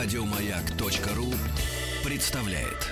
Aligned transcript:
Радиомаяк.ру 0.00 1.26
представляет. 2.08 2.86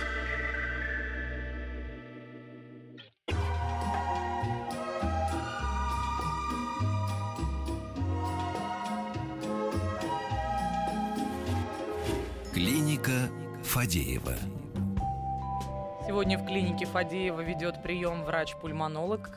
Клиника 12.52 13.12
Фадеева. 13.62 14.34
Сегодня 16.08 16.38
в 16.38 16.44
клинике 16.44 16.86
Фадеева 16.86 17.40
ведет 17.40 17.84
прием 17.84 18.24
врач-пульмонолог 18.24 19.30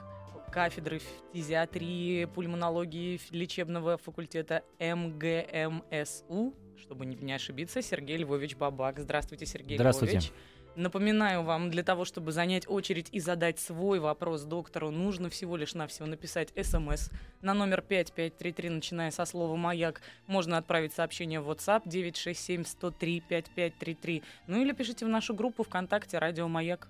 кафедры 0.51 0.99
фтизиатрии, 1.29 2.25
пульмонологии 2.25 3.21
лечебного 3.29 3.99
факультета 3.99 4.63
МГМСУ, 4.79 6.55
чтобы 6.79 7.05
не 7.05 7.33
ошибиться, 7.33 7.81
Сергей 7.81 8.17
Львович 8.17 8.55
Бабак. 8.55 8.99
Здравствуйте, 8.99 9.45
Сергей 9.45 9.77
Здравствуйте. 9.77 10.17
Львович. 10.17 10.31
Напоминаю 10.75 11.43
вам, 11.43 11.69
для 11.71 11.83
того, 11.83 12.05
чтобы 12.05 12.31
занять 12.31 12.65
очередь 12.67 13.09
и 13.11 13.19
задать 13.19 13.59
свой 13.59 13.99
вопрос 13.99 14.43
доктору, 14.43 14.91
нужно 14.91 15.29
всего 15.29 15.57
лишь 15.57 15.73
навсего 15.73 16.07
написать 16.07 16.53
смс 16.55 17.09
на 17.41 17.53
номер 17.53 17.81
5533, 17.81 18.69
начиная 18.69 19.11
со 19.11 19.25
слова 19.25 19.55
«Маяк». 19.55 20.01
Можно 20.27 20.57
отправить 20.57 20.93
сообщение 20.93 21.41
в 21.41 21.49
WhatsApp 21.49 21.81
967 21.85 22.63
103 22.63 23.23
5533. 23.27 24.23
Ну 24.47 24.61
или 24.61 24.71
пишите 24.71 25.05
в 25.05 25.09
нашу 25.09 25.33
группу 25.33 25.63
ВКонтакте 25.63 26.17
«Радио 26.17 26.47
Маяк». 26.47 26.87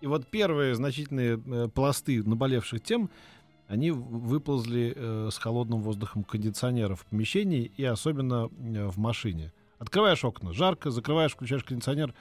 И 0.00 0.06
вот 0.06 0.26
первые 0.26 0.74
значительные 0.74 1.38
э, 1.38 1.68
пласты 1.68 2.22
наболевших 2.24 2.82
тем, 2.82 3.10
они 3.70 3.92
выползли 3.92 4.92
э, 4.96 5.28
с 5.30 5.38
холодным 5.38 5.80
воздухом 5.80 6.24
кондиционеров 6.24 7.02
в 7.02 7.06
помещении 7.06 7.70
и 7.76 7.84
особенно 7.84 8.50
э, 8.50 8.86
в 8.88 8.98
машине. 8.98 9.52
Открываешь 9.78 10.24
окна, 10.24 10.52
жарко, 10.52 10.90
закрываешь, 10.90 11.32
включаешь 11.32 11.62
кондиционер, 11.62 12.12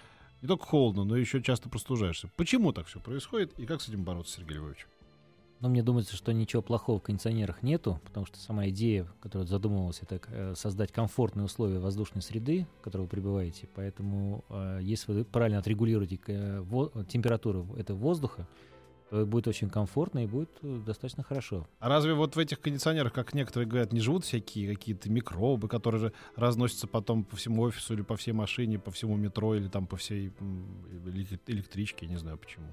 не 0.43 0.47
только 0.47 0.67
холодно, 0.67 1.05
но 1.05 1.17
еще 1.17 1.41
часто 1.41 1.67
простужаешься. 1.67 2.29
Почему 2.35 2.71
так 2.71 2.85
все 2.85 2.99
происходит 2.99 3.57
и 3.57 3.65
как 3.65 3.81
с 3.81 3.89
этим 3.89 4.03
бороться, 4.03 4.37
Сергей 4.37 4.57
Львович? 4.57 4.85
Но 5.59 5.69
мне 5.69 5.81
думается, 5.81 6.15
что 6.15 6.31
ничего 6.33 6.61
плохого 6.61 6.99
в 6.99 7.01
кондиционерах 7.01 7.63
нету, 7.63 7.99
потому 8.05 8.27
что 8.27 8.37
сама 8.37 8.69
идея, 8.69 9.07
которая 9.19 9.47
задумывалась, 9.47 10.01
это 10.03 10.21
э, 10.27 10.53
создать 10.55 10.91
комфортные 10.91 11.45
условия 11.45 11.79
воздушной 11.79 12.21
среды, 12.21 12.67
в 12.79 12.83
которой 12.83 13.01
вы 13.01 13.07
пребываете. 13.07 13.67
Поэтому, 13.73 14.45
э, 14.49 14.81
если 14.83 15.13
вы 15.13 15.25
правильно 15.25 15.57
отрегулируете 15.57 16.19
э, 16.27 16.63
температуру 17.09 17.67
этого 17.75 17.97
воздуха, 17.97 18.47
то 19.09 19.25
будет 19.25 19.47
очень 19.47 19.69
комфортно 19.69 20.23
и 20.23 20.27
будет 20.27 20.49
достаточно 20.61 21.23
хорошо. 21.23 21.67
А 21.79 21.89
разве 21.89 22.13
вот 22.13 22.35
в 22.35 22.39
этих 22.39 22.61
кондиционерах, 22.61 23.13
как 23.13 23.33
некоторые 23.33 23.67
говорят, 23.67 23.91
не 23.91 23.99
живут 23.99 24.23
всякие 24.23 24.73
какие-то 24.73 25.09
микробы, 25.09 25.67
которые 25.67 25.99
же 25.99 26.13
разносятся 26.35 26.87
потом 26.87 27.23
по 27.23 27.35
всему 27.35 27.63
офису 27.63 27.93
или 27.93 28.01
по 28.01 28.15
всей 28.15 28.33
машине, 28.33 28.79
по 28.79 28.91
всему 28.91 29.15
метро 29.15 29.55
или 29.55 29.67
там 29.67 29.87
по 29.87 29.97
всей 29.97 30.31
электричке, 31.47 32.05
я 32.05 32.11
не 32.11 32.17
знаю 32.17 32.37
почему. 32.37 32.67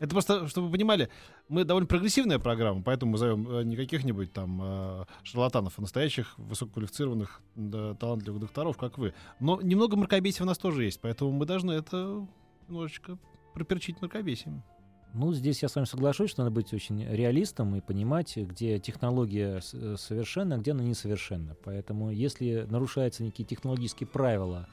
Это 0.00 0.10
просто, 0.10 0.48
чтобы 0.48 0.66
вы 0.66 0.72
понимали, 0.72 1.08
мы 1.48 1.64
довольно 1.64 1.86
прогрессивная 1.86 2.38
программа, 2.38 2.82
поэтому 2.82 3.12
мы 3.12 3.18
зовем 3.18 3.48
э, 3.48 3.62
не 3.64 3.76
каких-нибудь 3.76 4.32
там 4.32 4.60
э, 4.62 5.04
шарлатанов, 5.22 5.78
а 5.78 5.80
настоящих 5.80 6.36
высококвалифицированных, 6.36 7.40
да, 7.54 7.94
талантливых 7.94 8.40
докторов, 8.40 8.76
как 8.76 8.98
вы. 8.98 9.14
Но 9.40 9.60
немного 9.62 9.96
мракобесия 9.96 10.44
у 10.44 10.46
нас 10.46 10.58
тоже 10.58 10.84
есть, 10.84 11.00
поэтому 11.00 11.30
мы 11.30 11.46
должны 11.46 11.72
это 11.72 12.26
немножечко 12.68 13.18
проперчить 13.54 14.00
мракобесием. 14.00 14.62
Ну, 15.14 15.32
здесь 15.32 15.62
я 15.62 15.68
с 15.68 15.76
вами 15.76 15.86
соглашусь, 15.86 16.30
что 16.30 16.42
надо 16.42 16.52
быть 16.52 16.74
очень 16.74 17.04
реалистом 17.04 17.76
и 17.76 17.80
понимать, 17.80 18.36
где 18.36 18.80
технология 18.80 19.60
э, 19.72 19.94
совершенна, 19.96 20.56
а 20.56 20.58
где 20.58 20.72
она 20.72 20.82
несовершенна. 20.82 21.56
Поэтому, 21.62 22.10
если 22.10 22.66
нарушаются 22.68 23.22
некие 23.22 23.46
технологические 23.46 24.08
правила, 24.08 24.68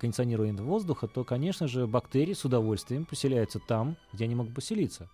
кондиционирования 0.00 0.54
воздуха, 0.62 1.08
то, 1.08 1.24
конечно 1.24 1.68
же, 1.68 1.86
бактерии 1.86 2.32
с 2.32 2.46
удовольствием 2.46 3.04
поселяются 3.04 3.58
там, 3.58 3.98
где 4.14 4.24
они 4.24 4.34
могут 4.34 4.54
поселиться. 4.54 5.10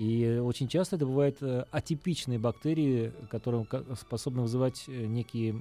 И 0.00 0.40
очень 0.42 0.66
часто 0.66 0.96
это 0.96 1.04
бывают 1.04 1.42
э, 1.42 1.66
атипичные 1.70 2.38
бактерии, 2.38 3.12
которые 3.28 3.66
способны 4.00 4.40
вызывать 4.40 4.84
э, 4.88 4.92
некие 5.04 5.54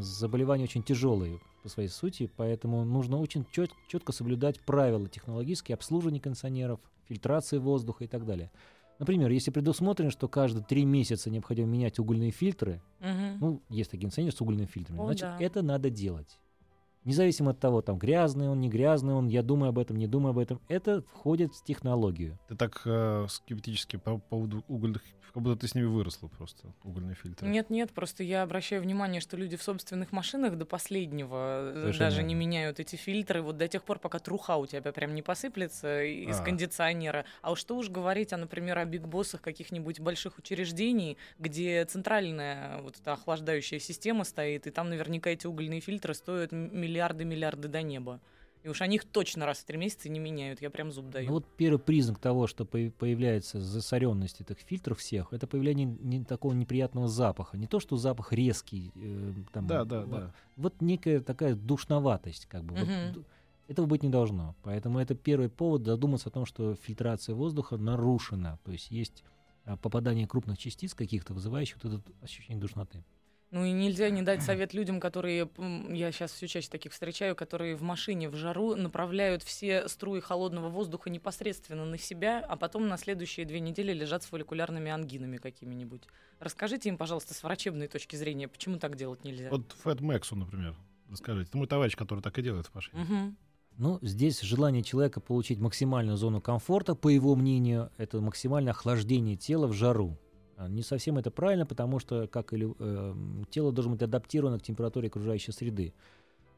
заболевания 0.00 0.64
очень 0.64 0.82
тяжелые 0.82 1.40
по 1.62 1.68
своей 1.68 1.90
сути, 1.90 2.30
поэтому 2.38 2.86
нужно 2.86 3.18
очень 3.18 3.44
чет, 3.52 3.70
четко 3.88 4.12
соблюдать 4.12 4.60
правила 4.60 5.06
технологические 5.10 5.74
обслуживания 5.74 6.20
кондиционеров, 6.20 6.80
фильтрации 7.06 7.58
воздуха 7.58 8.04
и 8.04 8.06
так 8.06 8.24
далее. 8.24 8.50
Например, 8.98 9.30
если 9.30 9.50
предусмотрено, 9.50 10.10
что 10.10 10.26
каждые 10.26 10.64
три 10.64 10.86
месяца 10.86 11.28
необходимо 11.28 11.68
менять 11.68 11.98
угольные 11.98 12.30
фильтры, 12.30 12.80
угу. 12.98 13.36
ну, 13.40 13.62
есть 13.68 13.90
такие 13.90 14.04
кондиционеры 14.04 14.34
с 14.34 14.40
угольными 14.40 14.64
фильтрами, 14.64 15.00
О, 15.00 15.04
значит, 15.04 15.24
да. 15.24 15.36
это 15.38 15.60
надо 15.60 15.90
делать. 15.90 16.38
Независимо 17.04 17.50
от 17.50 17.58
того, 17.58 17.82
там 17.82 17.98
грязный 17.98 18.48
он, 18.48 18.60
не 18.60 18.68
грязный 18.68 19.14
он, 19.14 19.26
я 19.26 19.42
думаю 19.42 19.70
об 19.70 19.78
этом, 19.78 19.96
не 19.96 20.06
думаю 20.06 20.30
об 20.30 20.38
этом, 20.38 20.60
это 20.68 21.02
входит 21.02 21.52
в 21.52 21.64
технологию. 21.64 22.38
Ты 22.48 22.54
так 22.54 22.80
э, 22.84 23.26
скептически 23.28 23.96
по 23.96 24.18
поводу 24.18 24.62
угольных, 24.68 25.02
как 25.34 25.42
будто 25.42 25.60
ты 25.60 25.66
с 25.66 25.74
ними 25.74 25.86
выросла 25.86 26.28
просто, 26.28 26.72
угольные 26.84 27.16
фильтры. 27.16 27.48
Нет, 27.48 27.70
нет, 27.70 27.90
просто 27.90 28.22
я 28.22 28.42
обращаю 28.42 28.82
внимание, 28.82 29.20
что 29.20 29.36
люди 29.36 29.56
в 29.56 29.62
собственных 29.64 30.12
машинах 30.12 30.56
до 30.56 30.64
последнего 30.64 31.70
э, 31.70 31.72
Совершенно 31.74 32.10
даже 32.10 32.22
не 32.22 32.34
меняют 32.34 32.78
эти 32.78 32.94
фильтры, 32.94 33.42
вот 33.42 33.56
до 33.56 33.66
тех 33.66 33.82
пор, 33.82 33.98
пока 33.98 34.20
труха 34.20 34.56
у 34.56 34.66
тебя 34.66 34.92
прям 34.92 35.16
не 35.16 35.22
посыплется 35.22 36.04
из 36.04 36.38
а. 36.38 36.44
кондиционера. 36.44 37.24
А 37.40 37.50
уж 37.50 37.58
что 37.58 37.76
уж 37.76 37.88
говорить, 37.88 38.32
а, 38.32 38.36
например, 38.36 38.78
о 38.78 38.84
бигбоссах 38.84 39.40
каких-нибудь 39.40 39.98
больших 39.98 40.38
учреждений, 40.38 41.16
где 41.38 41.84
центральная 41.84 42.80
вот 42.82 42.98
эта 43.00 43.14
охлаждающая 43.14 43.80
система 43.80 44.22
стоит, 44.24 44.68
и 44.68 44.70
там 44.70 44.88
наверняка 44.88 45.30
эти 45.30 45.46
угольные 45.48 45.80
фильтры 45.80 46.14
стоят 46.14 46.52
миллион 46.52 46.91
миллиарды-миллиарды 46.92 47.68
до 47.68 47.82
неба. 47.82 48.20
И 48.62 48.68
уж 48.68 48.80
они 48.80 48.96
их 48.96 49.04
точно 49.04 49.44
раз 49.44 49.58
в 49.58 49.64
три 49.64 49.76
месяца 49.76 50.08
не 50.08 50.20
меняют. 50.20 50.62
Я 50.62 50.70
прям 50.70 50.92
зуб 50.92 51.10
даю. 51.10 51.26
Ну, 51.26 51.32
вот 51.34 51.46
первый 51.56 51.78
признак 51.80 52.20
того, 52.20 52.46
что 52.46 52.64
появляется 52.64 53.60
засоренность 53.60 54.40
этих 54.40 54.58
фильтров 54.58 54.98
всех, 54.98 55.32
это 55.32 55.48
появление 55.48 55.86
не 55.86 56.24
такого 56.24 56.52
неприятного 56.52 57.08
запаха. 57.08 57.56
Не 57.56 57.66
то, 57.66 57.80
что 57.80 57.96
запах 57.96 58.32
резкий. 58.32 58.92
Э, 58.94 59.32
там, 59.52 59.66
да, 59.66 59.84
да, 59.84 60.00
вот, 60.02 60.10
да. 60.10 60.34
Вот 60.56 60.80
некая 60.80 61.20
такая 61.20 61.56
душноватость. 61.56 62.46
Как 62.46 62.62
бы. 62.62 62.74
Угу. 62.74 62.84
Вот, 63.14 63.26
этого 63.66 63.86
быть 63.86 64.04
не 64.04 64.10
должно. 64.10 64.54
Поэтому 64.62 65.00
это 65.00 65.16
первый 65.16 65.48
повод 65.48 65.84
задуматься 65.84 66.28
о 66.28 66.32
том, 66.32 66.46
что 66.46 66.76
фильтрация 66.76 67.34
воздуха 67.34 67.76
нарушена. 67.76 68.60
То 68.64 68.70
есть 68.70 68.92
есть 68.92 69.24
а, 69.64 69.76
попадание 69.76 70.28
крупных 70.28 70.58
частиц 70.58 70.94
каких-то, 70.94 71.34
вызывающих 71.34 71.82
вот 71.82 71.94
это 71.94 72.02
ощущение 72.20 72.60
душноты. 72.60 73.04
Ну 73.52 73.66
и 73.66 73.72
нельзя 73.72 74.08
не 74.08 74.22
дать 74.22 74.42
совет 74.42 74.72
людям, 74.72 74.98
которые, 74.98 75.46
я 75.90 76.10
сейчас 76.10 76.32
все 76.32 76.48
чаще 76.48 76.70
таких 76.70 76.92
встречаю, 76.92 77.36
которые 77.36 77.76
в 77.76 77.82
машине 77.82 78.30
в 78.30 78.34
жару 78.34 78.76
направляют 78.76 79.42
все 79.42 79.88
струи 79.88 80.20
холодного 80.20 80.70
воздуха 80.70 81.10
непосредственно 81.10 81.84
на 81.84 81.98
себя, 81.98 82.42
а 82.48 82.56
потом 82.56 82.88
на 82.88 82.96
следующие 82.96 83.44
две 83.44 83.60
недели 83.60 83.92
лежат 83.92 84.22
с 84.22 84.26
фолликулярными 84.26 84.90
ангинами 84.90 85.36
какими-нибудь. 85.36 86.04
Расскажите 86.40 86.88
им, 86.88 86.96
пожалуйста, 86.96 87.34
с 87.34 87.42
врачебной 87.42 87.88
точки 87.88 88.16
зрения, 88.16 88.48
почему 88.48 88.78
так 88.78 88.96
делать 88.96 89.22
нельзя? 89.22 89.50
Вот 89.50 89.70
Фэт 89.82 90.00
Мэксу, 90.00 90.34
например, 90.34 90.74
расскажите. 91.10 91.50
Это 91.50 91.58
мой 91.58 91.66
товарищ, 91.66 91.94
который 91.94 92.20
так 92.20 92.38
и 92.38 92.42
делает 92.42 92.68
в 92.68 92.74
машине. 92.74 93.02
Угу. 93.02 93.34
Ну, 93.76 93.98
здесь 94.00 94.40
желание 94.40 94.82
человека 94.82 95.20
получить 95.20 95.58
максимальную 95.58 96.16
зону 96.16 96.40
комфорта, 96.40 96.94
по 96.94 97.08
его 97.08 97.34
мнению, 97.36 97.90
это 97.98 98.18
максимальное 98.22 98.72
охлаждение 98.72 99.36
тела 99.36 99.66
в 99.66 99.74
жару. 99.74 100.18
А, 100.56 100.68
не 100.68 100.82
совсем 100.82 101.18
это 101.18 101.30
правильно, 101.30 101.66
потому 101.66 101.98
что 101.98 102.26
как 102.26 102.52
или, 102.52 102.74
э, 102.78 103.14
тело 103.50 103.72
должно 103.72 103.92
быть 103.92 104.02
адаптировано 104.02 104.58
к 104.58 104.62
температуре 104.62 105.08
окружающей 105.08 105.52
среды. 105.52 105.92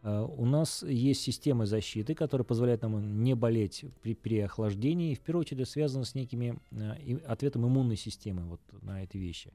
Э, 0.02 0.26
у 0.28 0.44
нас 0.44 0.82
есть 0.82 1.22
системы 1.22 1.66
защиты, 1.66 2.14
которые 2.14 2.44
позволяют 2.44 2.82
нам 2.82 3.22
не 3.22 3.34
болеть 3.34 3.84
при, 4.02 4.14
при 4.14 4.40
охлаждении. 4.40 5.12
И 5.12 5.14
в 5.14 5.20
первую 5.20 5.42
очередь 5.42 5.68
связано 5.68 6.04
с 6.04 6.14
некими 6.14 6.58
э, 6.70 7.16
ответом 7.26 7.66
иммунной 7.66 7.96
системы 7.96 8.42
вот, 8.44 8.60
на 8.82 9.02
эти 9.02 9.16
вещи. 9.16 9.52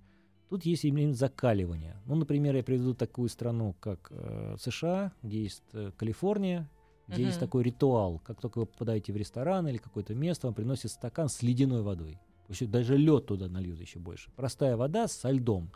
Тут 0.49 0.65
есть 0.65 0.83
именно 0.83 1.13
закаливание. 1.13 1.97
Ну, 2.07 2.15
например, 2.15 2.55
я 2.55 2.63
приведу 2.63 2.95
такую 2.95 3.29
страну, 3.29 3.75
как 3.79 4.07
э, 4.09 4.55
США, 4.59 5.13
где 5.21 5.43
есть 5.43 5.61
э, 5.73 5.91
Калифорния, 5.95 6.67
где 7.07 7.21
uh-huh. 7.21 7.27
есть 7.27 7.39
такой 7.39 7.63
ритуал. 7.63 8.19
Как 8.25 8.41
только 8.41 8.59
вы 8.59 8.65
попадаете 8.65 9.13
в 9.13 9.17
ресторан 9.17 9.67
или 9.67 9.77
какое-то 9.77 10.15
место, 10.15 10.47
вам 10.47 10.55
приносят 10.55 10.91
стакан 10.91 11.29
с 11.29 11.43
ледяной 11.43 11.83
водой. 11.83 12.19
Еще 12.49 12.65
даже 12.65 12.97
лед 12.97 13.27
туда 13.27 13.47
нальют 13.47 13.79
еще 13.79 13.99
больше. 13.99 14.31
Простая 14.35 14.75
вода 14.75 15.07
со 15.07 15.29
льдом. 15.29 15.69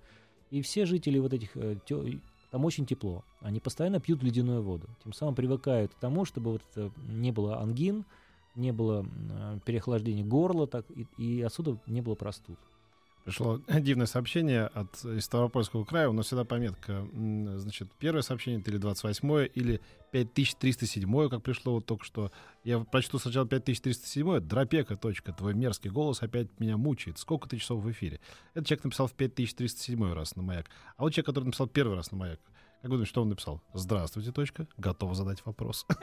И 0.49 0.61
все 0.61 0.85
жители 0.85 1.19
вот 1.19 1.33
этих... 1.33 1.55
Э, 1.55 1.77
там 2.51 2.65
очень 2.65 2.85
тепло. 2.85 3.23
Они 3.39 3.59
постоянно 3.59 3.99
пьют 3.99 4.21
ледяную 4.21 4.61
воду. 4.61 4.87
Тем 5.03 5.13
самым 5.13 5.33
привыкают 5.33 5.93
к 5.93 5.99
тому, 5.99 6.25
чтобы 6.25 6.51
вот 6.51 6.93
не 7.07 7.31
было 7.31 7.59
ангин, 7.59 8.05
не 8.55 8.71
было 8.71 9.05
э, 9.05 9.59
переохлаждения 9.65 10.23
горла, 10.23 10.67
так, 10.67 10.85
и, 10.91 11.07
и 11.17 11.41
отсюда 11.41 11.77
не 11.87 12.01
было 12.01 12.15
простуд. 12.15 12.57
Пришло 13.23 13.61
дивное 13.79 14.05
сообщение 14.05 14.65
от 14.65 15.03
из 15.05 15.25
Ставропольского 15.25 15.85
края. 15.85 16.09
У 16.09 16.13
нас 16.13 16.25
всегда 16.27 16.43
пометка, 16.43 17.07
значит, 17.13 17.89
первое 17.97 18.21
сообщение 18.21 18.61
или 18.65 18.77
28 18.77 19.49
или 19.53 19.81
5307, 20.11 21.29
как 21.29 21.41
пришло 21.41 21.73
вот 21.75 21.85
только 21.85 22.05
что. 22.05 22.31
Я 22.63 22.79
прочту 22.79 23.19
сначала 23.19 23.47
5307. 23.47 24.39
Дропека. 24.41 24.97
Твой 24.97 25.53
мерзкий 25.53 25.89
голос 25.89 26.21
опять 26.21 26.47
меня 26.59 26.77
мучает. 26.77 27.17
Сколько 27.17 27.47
ты 27.47 27.57
часов 27.57 27.81
в 27.81 27.91
эфире? 27.91 28.19
Этот 28.53 28.67
человек 28.67 28.83
написал 28.83 29.07
в 29.07 29.13
5307 29.13 30.13
раз 30.13 30.35
на 30.35 30.43
маяк. 30.43 30.69
А 30.97 31.03
вот 31.03 31.13
человек, 31.13 31.27
который 31.27 31.45
написал 31.45 31.67
первый 31.67 31.95
раз 31.95 32.11
на 32.11 32.17
маяк, 32.17 32.39
Как 32.83 32.89
вы 32.89 32.97
думаете, 32.97 33.09
что 33.11 33.21
он 33.21 33.29
написал? 33.29 33.61
Здравствуйте, 33.73 34.33
точка. 34.33 34.67
Готов 34.75 35.15
задать 35.15 35.45
вопрос. 35.45 35.85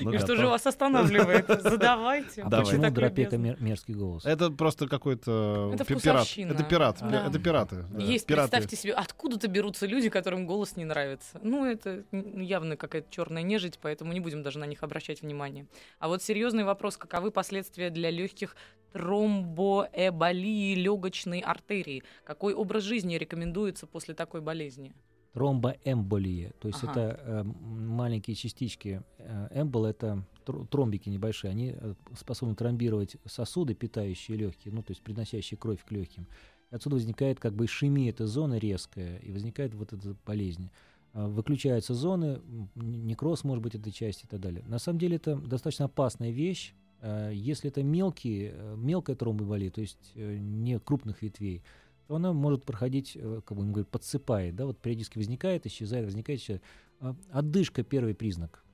Ну, 0.00 0.12
и 0.12 0.18
что 0.18 0.34
же 0.34 0.46
вас 0.48 0.66
останавливает? 0.66 1.46
Задавайте. 1.62 2.42
А 2.42 2.50
почему 2.50 2.90
Дропека 2.90 3.36
мерзкий 3.36 3.94
голос? 3.94 4.24
Это 4.24 4.50
просто 4.50 4.88
какой-то 4.88 5.76
пират. 5.86 6.26
Это 6.36 6.64
пират. 6.64 7.02
Это 7.02 7.38
пираты. 7.38 7.84
Есть, 7.96 8.26
представьте 8.26 8.74
себе, 8.74 8.94
откуда-то 8.94 9.46
берутся 9.46 9.86
люди, 9.86 10.08
которым 10.08 10.46
голос 10.46 10.76
не 10.76 10.84
нравится. 10.84 11.38
Ну, 11.42 11.64
это 11.64 12.02
явно 12.10 12.76
какая-то 12.76 13.08
черная 13.10 13.42
нежить, 13.42 13.78
поэтому 13.80 14.12
не 14.12 14.18
будем 14.18 14.42
даже 14.42 14.58
на 14.58 14.64
них 14.64 14.82
обращать 14.82 15.22
внимание. 15.22 15.68
А 16.00 16.08
вот 16.08 16.22
серьезный 16.22 16.64
вопрос, 16.64 16.96
каковы 16.96 17.30
последствия 17.30 17.90
для 17.90 18.10
легких 18.10 18.56
тромбоэболии 18.92 20.74
легочной 20.74 21.40
артерии? 21.40 22.02
Какой 22.24 22.54
образ 22.54 22.84
жизни 22.84 23.16
рекомендуется 23.16 23.86
после 23.86 24.14
такой 24.14 24.40
болезни? 24.40 24.92
Тромбоэмболия, 25.32 26.52
то 26.58 26.68
есть 26.68 26.82
ага. 26.82 26.90
это 26.90 27.20
э, 27.22 27.42
маленькие 27.44 28.34
частички. 28.34 29.02
Э, 29.18 29.48
эмбол 29.52 29.84
это 29.84 30.24
тромбики 30.70 31.08
небольшие, 31.08 31.50
они 31.50 31.74
э, 31.76 31.94
способны 32.16 32.54
тромбировать 32.54 33.16
сосуды, 33.26 33.74
питающие 33.74 34.36
легкие, 34.36 34.74
ну 34.74 34.82
то 34.82 34.92
есть 34.92 35.02
приносящие 35.02 35.58
кровь 35.58 35.84
к 35.84 35.92
легким. 35.92 36.26
И 36.70 36.74
отсюда 36.74 36.96
возникает 36.96 37.38
как 37.40 37.54
бы 37.54 37.66
ишемия 37.66 38.10
этой 38.10 38.26
зоны 38.26 38.58
резкая, 38.58 39.18
и 39.18 39.30
возникает 39.30 39.74
вот 39.74 39.92
эта 39.92 40.16
болезнь. 40.26 40.70
Э, 41.14 41.26
выключаются 41.26 41.94
зоны, 41.94 42.40
некроз 42.74 43.44
может 43.44 43.62
быть 43.62 43.74
этой 43.74 43.92
части 43.92 44.24
и 44.24 44.28
так 44.28 44.40
далее. 44.40 44.64
На 44.66 44.78
самом 44.78 44.98
деле 44.98 45.16
это 45.16 45.36
достаточно 45.36 45.86
опасная 45.86 46.30
вещь. 46.30 46.74
Э, 47.00 47.30
если 47.32 47.70
это 47.70 47.82
мелкие, 47.82 48.54
мелкая 48.76 49.16
тромбоэмболия, 49.16 49.70
то 49.70 49.80
есть 49.80 50.12
не 50.14 50.78
крупных 50.78 51.22
ветвей, 51.22 51.62
то 52.08 52.16
она 52.16 52.32
может 52.32 52.64
проходить, 52.64 53.16
э, 53.16 53.40
как 53.44 53.56
бы 53.56 53.64
мы 53.64 53.70
говорим, 53.70 53.90
подсыпает, 53.90 54.56
да, 54.56 54.64
вот 54.64 54.78
периодически 54.78 55.18
возникает, 55.18 55.66
исчезает, 55.66 56.06
возникает, 56.06 56.40
исчезает. 56.40 56.62
А, 57.00 57.14
отдышка 57.30 57.84
первый 57.84 58.14
признак. 58.14 58.64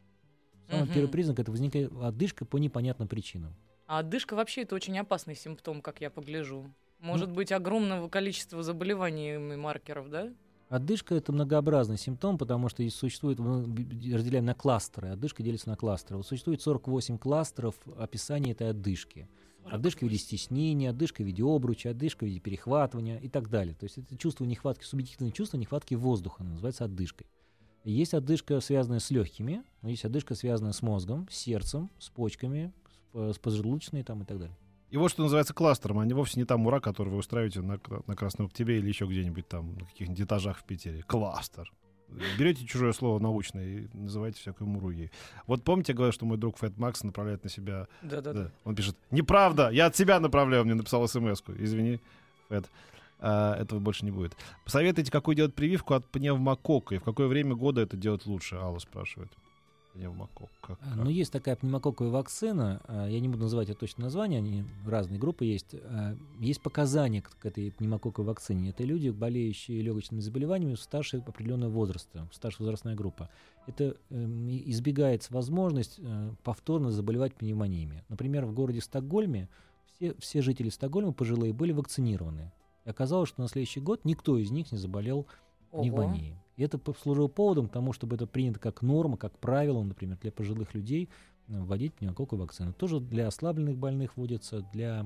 Самый 0.71 0.85
угу. 0.85 0.95
первый 0.95 1.09
признак 1.09 1.41
это 1.41 1.51
возникает 1.51 1.93
отдышка 1.93 2.45
по 2.45 2.57
непонятным 2.57 3.09
причинам. 3.09 3.55
А 3.87 3.99
отдышка 3.99 4.35
вообще 4.35 4.63
это 4.63 4.77
очень 4.77 4.97
опасный 4.99 5.35
симптом, 5.35 5.83
как 5.83 6.01
я 6.01 6.11
погляжу. 6.11 6.73
Может 7.01 7.31
ну, 7.31 7.35
быть 7.35 7.53
огромного 7.53 8.09
количества 8.09 8.63
заболеваний 8.63 9.35
и 9.35 9.57
маркеров, 9.57 10.09
да? 10.09 10.33
Отдышка 10.69 11.15
это 11.15 11.33
многообразный 11.33 11.99
симптом, 11.99 12.39
потому 12.39 12.69
что 12.69 12.89
существует, 12.91 13.39
мы 13.39 13.65
разделяем 14.13 14.47
на 14.47 14.55
кластеры, 14.55 15.09
отдышка 15.09 15.43
делится 15.43 15.69
на 15.69 15.77
кластеры. 15.77 16.17
Вот 16.17 16.27
существует 16.27 16.63
48 16.63 17.19
кластеров 17.19 17.77
описания 17.99 18.53
этой 18.53 18.71
отдышки. 18.71 19.29
Отдышка 19.65 20.01
в 20.01 20.03
виде 20.09 20.19
стеснения, 20.19 20.91
отдышка 20.91 21.23
в 21.23 21.27
виде 21.27 21.43
обруча, 21.43 21.91
отдышка 21.91 22.25
в 22.25 22.29
виде 22.29 22.41
перехватывания 22.41 23.19
и 23.19 23.29
так 23.29 23.49
далее. 23.49 23.75
То 23.75 23.85
есть 23.85 23.99
это 23.99 24.17
чувство 24.17 24.45
нехватки, 24.45 24.85
субъективное 24.85 25.33
чувство 25.33 25.57
нехватки 25.57 25.95
воздуха, 25.95 26.45
называется 26.45 26.85
отдышкой. 26.85 27.27
Есть 27.85 28.15
отдышка, 28.15 28.61
связанная 28.61 29.01
с 29.01 29.11
легкими, 29.11 29.63
но 29.83 29.91
есть 29.91 30.05
отдышка, 30.05 30.35
связанная 30.35 30.73
с 30.73 30.83
мозгом, 30.83 31.29
с 31.31 31.37
сердцем, 31.37 31.91
с 31.99 32.09
почками, 32.09 32.73
с 33.13 33.39
поджелудочной 33.39 34.03
там 34.03 34.23
и 34.23 34.25
так 34.25 34.39
далее. 34.39 34.57
И 34.95 34.97
вот 34.97 35.11
что 35.11 35.25
называется 35.25 35.53
кластером, 35.55 35.99
а 35.99 36.07
не 36.07 36.15
вовсе 36.15 36.39
не 36.39 36.47
там 36.47 36.69
ура, 36.69 36.79
который 36.79 37.09
вы 37.09 37.17
устраиваете 37.17 37.63
на, 37.63 37.81
на 38.07 38.15
Красном 38.15 38.47
Октябре 38.47 38.79
или 38.79 38.87
еще 38.87 39.07
где-нибудь 39.07 39.49
там, 39.49 39.75
на 39.75 39.87
каких-нибудь 39.87 40.21
этажах 40.21 40.59
в 40.59 40.63
Питере. 40.63 41.03
Кластер 41.03 41.73
берете 42.39 42.65
чужое 42.65 42.93
слово 42.93 43.19
научное 43.19 43.67
и 43.67 43.89
называете 43.93 44.39
всякую 44.39 44.69
муруги. 44.69 45.11
Вот 45.49 45.65
помните, 45.65 45.95
я 45.95 45.97
говорил, 45.97 46.13
что 46.13 46.27
мой 46.27 46.39
друг 46.39 46.59
Фэт 46.59 46.79
Макс 46.79 47.03
направляет 47.03 47.43
на 47.43 47.51
себя... 47.51 47.89
Да, 48.03 48.21
да, 48.21 48.33
да. 48.33 48.51
Он 48.63 48.77
пишет, 48.77 48.97
неправда, 49.11 49.69
я 49.71 49.87
от 49.87 49.97
себя 49.97 50.21
направляю, 50.21 50.65
мне 50.65 50.75
написал 50.75 51.09
смс-ку. 51.09 51.55
Извини, 51.59 51.99
Фэт. 52.49 52.71
А, 53.19 53.57
этого 53.57 53.81
больше 53.81 54.05
не 54.05 54.13
будет. 54.13 54.37
Посоветуйте, 54.65 55.11
какую 55.11 55.35
делать 55.35 55.55
прививку 55.55 55.95
от 55.95 56.07
пневмокока 56.07 56.95
и 56.95 56.99
в 56.99 57.03
какое 57.03 57.27
время 57.27 57.57
года 57.57 57.81
это 57.81 57.97
делать 57.97 58.27
лучше, 58.27 58.55
Алла 58.55 58.79
спрашивает 58.79 59.33
пневмокок. 59.95 60.51
Как, 60.61 60.79
как? 60.79 60.97
Ну, 60.97 61.09
есть 61.09 61.33
такая 61.33 61.57
пневмококковая 61.57 62.13
вакцина, 62.13 62.83
а, 62.87 63.09
я 63.09 63.21
не 63.21 63.29
буду 63.29 63.45
называть 63.45 63.71
это 63.71 63.81
точно 63.81 64.05
название, 64.05 64.39
они 64.39 64.65
разные 64.87 65.19
группы 65.19 65.45
есть. 65.45 65.75
А, 65.75 66.17
есть 66.41 66.61
показания 66.61 67.23
к 67.23 67.47
этой 67.47 67.71
пневмококковой 67.73 68.29
вакцине. 68.29 68.71
Это 68.71 68.85
люди, 68.85 69.09
болеющие 69.09 69.81
легочными 69.81 70.21
заболеваниями 70.21 70.75
старше 70.75 71.19
определенного 71.27 71.71
возраста, 71.71 72.29
старшая 72.33 72.67
возрастная 72.67 72.95
группа. 72.95 73.31
Это 73.67 73.97
эм, 74.11 74.49
избегается 74.49 75.33
возможность 75.33 75.99
э, 75.99 76.33
повторно 76.43 76.91
заболевать 76.91 77.35
пневмониями. 77.35 78.05
Например, 78.09 78.45
в 78.45 78.53
городе 78.53 78.83
Стокгольме 78.83 79.49
все, 79.87 80.15
все 80.19 80.43
жители 80.43 80.69
Стокгольма 80.69 81.13
пожилые 81.13 81.53
были 81.53 81.73
вакцинированы. 81.73 82.53
И 82.85 82.91
оказалось, 82.91 83.31
что 83.31 83.41
на 83.41 83.49
следующий 83.49 83.81
год 83.81 84.05
никто 84.05 84.37
из 84.37 84.51
них 84.51 84.71
не 84.71 84.79
заболел 84.79 85.27
пневмонией. 85.71 86.37
И 86.57 86.63
это 86.63 86.79
послужило 86.79 87.29
поводом 87.29 87.69
к 87.69 87.73
тому, 87.73 87.93
чтобы 87.93 88.17
это 88.17 88.27
принято 88.27 88.61
как 88.61 88.83
норма, 88.83 89.17
как 89.17 89.39
правило, 89.39 89.83
например, 89.83 90.19
для 90.19 90.31
пожилых 90.31 90.75
людей 90.75 91.09
э, 91.49 91.61
вводить 91.61 91.95
пневмококковую 91.95 92.47
вакцину. 92.47 92.73
Тоже 92.73 93.01
для 93.01 93.27
ослабленных 93.27 93.77
больных 93.77 94.17
вводится, 94.17 94.61
для 94.73 95.05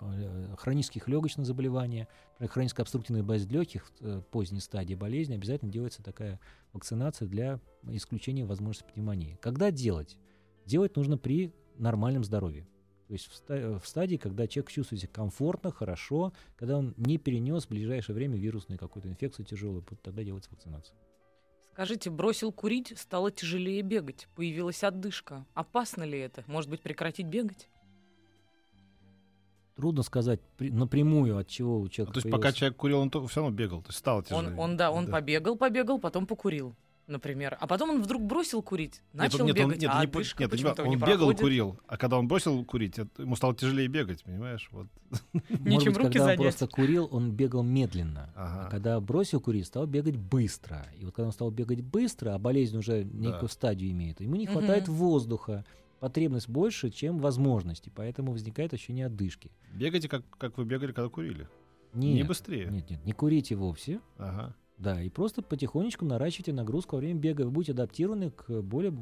э, 0.00 0.54
хронических 0.58 1.08
легочных 1.08 1.46
заболеваний, 1.46 2.06
хронической 2.38 2.82
обструктивной 2.82 3.22
болезни 3.22 3.52
легких 3.52 3.90
э, 4.00 4.20
поздней 4.30 4.60
стадии 4.60 4.94
болезни 4.94 5.34
обязательно 5.34 5.72
делается 5.72 6.02
такая 6.02 6.38
вакцинация 6.72 7.26
для 7.26 7.60
исключения 7.88 8.44
возможности 8.44 8.92
пневмонии. 8.92 9.38
Когда 9.40 9.70
делать? 9.70 10.18
Делать 10.66 10.96
нужно 10.96 11.16
при 11.16 11.54
нормальном 11.78 12.24
здоровье. 12.24 12.66
То 13.08 13.14
есть 13.14 13.26
в, 13.26 13.86
стадии, 13.86 14.16
когда 14.16 14.46
человек 14.46 14.70
чувствует 14.70 15.00
себя 15.00 15.10
комфортно, 15.10 15.72
хорошо, 15.72 16.34
когда 16.56 16.76
он 16.76 16.92
не 16.98 17.16
перенес 17.16 17.64
в 17.64 17.70
ближайшее 17.70 18.14
время 18.14 18.36
вирусную 18.36 18.78
какую-то 18.78 19.08
инфекцию 19.08 19.46
тяжелую, 19.46 19.82
тогда 20.02 20.22
делается 20.22 20.50
вакцинация. 20.50 20.94
Скажите, 21.72 22.10
бросил 22.10 22.52
курить, 22.52 22.92
стало 22.98 23.30
тяжелее 23.30 23.80
бегать, 23.80 24.28
появилась 24.36 24.84
отдышка. 24.84 25.46
Опасно 25.54 26.02
ли 26.02 26.18
это? 26.18 26.44
Может 26.46 26.68
быть, 26.68 26.82
прекратить 26.82 27.26
бегать? 27.26 27.70
Трудно 29.74 30.02
сказать 30.02 30.40
при, 30.58 30.70
напрямую, 30.70 31.38
от 31.38 31.48
чего 31.48 31.80
у 31.80 31.88
человека. 31.88 32.10
А, 32.10 32.14
то 32.14 32.18
есть, 32.18 32.24
появился... 32.24 32.42
пока 32.42 32.52
человек 32.52 32.76
курил, 32.76 32.98
он 32.98 33.10
то, 33.10 33.26
все 33.26 33.40
равно 33.40 33.56
бегал, 33.56 33.80
то 33.80 33.88
есть 33.88 33.98
стало 34.00 34.22
тяжелее. 34.22 34.52
Он, 34.52 34.58
он 34.58 34.76
да, 34.76 34.90
он 34.90 35.06
да. 35.06 35.12
побегал, 35.12 35.56
побегал, 35.56 35.98
потом 35.98 36.26
покурил 36.26 36.74
например. 37.08 37.56
А 37.58 37.66
потом 37.66 37.90
он 37.90 38.02
вдруг 38.02 38.22
бросил 38.22 38.62
курить, 38.62 39.02
начал 39.12 39.44
нет, 39.44 39.56
бегать, 39.56 39.80
нет, 39.80 39.90
а 39.92 40.04
не, 40.04 40.10
нет, 40.12 40.52
нет, 40.52 40.80
он 40.80 40.88
не 40.88 40.96
бегал, 40.96 41.16
проходит. 41.16 41.40
курил, 41.40 41.80
а 41.86 41.96
когда 41.96 42.18
он 42.18 42.28
бросил 42.28 42.64
курить, 42.64 42.98
ему 43.18 43.36
стало 43.36 43.54
тяжелее 43.54 43.88
бегать, 43.88 44.22
понимаешь? 44.22 44.68
Вот. 44.72 44.86
Может 45.48 45.88
быть, 45.88 45.96
когда 45.96 46.24
занять. 46.24 46.38
он 46.38 46.44
просто 46.44 46.66
курил, 46.68 47.08
он 47.10 47.32
бегал 47.32 47.62
медленно. 47.62 48.32
Ага. 48.36 48.66
А 48.66 48.70
когда 48.70 49.00
бросил 49.00 49.40
курить, 49.40 49.66
стал 49.66 49.86
бегать 49.86 50.16
быстро. 50.16 50.86
И 50.98 51.04
вот 51.04 51.14
когда 51.14 51.26
он 51.26 51.32
стал 51.32 51.50
бегать 51.50 51.80
быстро, 51.80 52.34
а 52.34 52.38
болезнь 52.38 52.76
уже 52.76 53.04
некую 53.04 53.42
да. 53.42 53.48
стадию 53.48 53.90
имеет, 53.90 54.20
ему 54.20 54.36
не 54.36 54.46
хватает 54.46 54.88
угу. 54.88 54.98
воздуха, 54.98 55.64
потребность 56.00 56.48
больше, 56.48 56.90
чем 56.90 57.18
возможности, 57.18 57.90
поэтому 57.94 58.32
возникает 58.32 58.72
ощущение 58.72 59.06
отдышки. 59.06 59.50
Бегайте, 59.72 60.08
как, 60.08 60.22
как 60.36 60.58
вы 60.58 60.64
бегали, 60.64 60.92
когда 60.92 61.08
курили? 61.08 61.48
Нет, 61.94 62.14
не 62.14 62.22
быстрее. 62.22 62.68
Нет, 62.70 62.90
нет, 62.90 63.04
не 63.04 63.12
курите 63.12 63.54
вовсе. 63.56 64.00
Ага. 64.18 64.54
Да, 64.78 65.02
и 65.02 65.08
просто 65.08 65.42
потихонечку 65.42 66.04
наращивайте 66.04 66.52
нагрузку 66.52 66.96
во 66.96 67.00
время 67.00 67.18
бега. 67.18 67.42
Вы 67.42 67.50
будете 67.50 67.72
адаптированы 67.72 68.30
к 68.30 68.62
более 68.62 68.96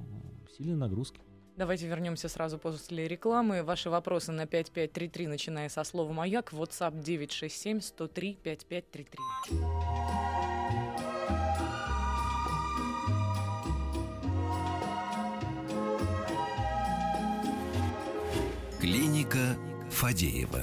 сильной 0.57 0.77
нагрузке. 0.77 1.21
Давайте 1.57 1.87
вернемся 1.87 2.29
сразу 2.29 2.59
после 2.59 3.09
рекламы. 3.09 3.63
Ваши 3.63 3.89
вопросы 3.89 4.33
на 4.33 4.47
5533, 4.47 5.27
начиная 5.27 5.69
со 5.69 5.85
слова 5.85 6.13
«Маяк», 6.13 6.53
WhatsApp 6.53 7.03
967 7.03 7.81
103 7.81 8.39
5533. 8.43 9.19
Клиника 18.81 19.57
Фадеева 19.91 20.63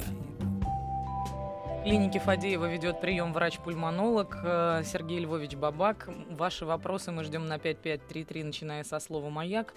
клинике 1.84 2.18
Фадеева 2.18 2.64
ведет 2.64 3.02
прием 3.02 3.34
врач-пульмонолог 3.34 4.38
э, 4.42 4.82
Сергей 4.86 5.18
Львович 5.18 5.54
Бабак. 5.54 6.08
Ваши 6.30 6.64
вопросы 6.64 7.12
мы 7.12 7.24
ждем 7.24 7.44
на 7.44 7.58
5533, 7.58 8.42
начиная 8.42 8.84
со 8.84 8.98
слова 9.00 9.28
«Маяк». 9.28 9.74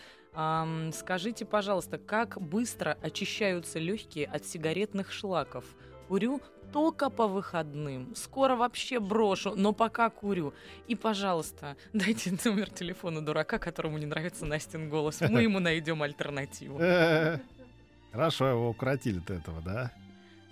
Скажите, 0.94 1.44
пожалуйста, 1.44 1.98
как 1.98 2.42
быстро 2.42 2.98
очищаются 3.02 3.80
легкие 3.80 4.26
от 4.28 4.46
сигаретных 4.46 5.12
шлаков? 5.12 5.66
Курю 6.08 6.40
только 6.72 7.10
по 7.10 7.28
выходным. 7.28 8.16
Скоро 8.16 8.56
вообще 8.56 9.02
брошу, 9.02 9.54
но 9.58 9.74
пока 9.74 10.10
курю. 10.10 10.54
И, 10.88 10.96
пожалуйста, 10.96 11.76
дайте 11.94 12.32
номер 12.46 12.70
телефона 12.70 13.26
дурака, 13.26 13.58
которому 13.58 13.98
не 13.98 14.06
нравится 14.06 14.46
Настин 14.46 14.90
голос. 14.90 15.20
Мы 15.20 15.42
ему 15.44 15.60
найдем 15.60 16.02
альтернативу. 16.02 16.80
Хорошо, 18.14 18.48
его 18.48 18.70
укоротили-то 18.70 19.34
этого, 19.34 19.62
да? 19.62 19.92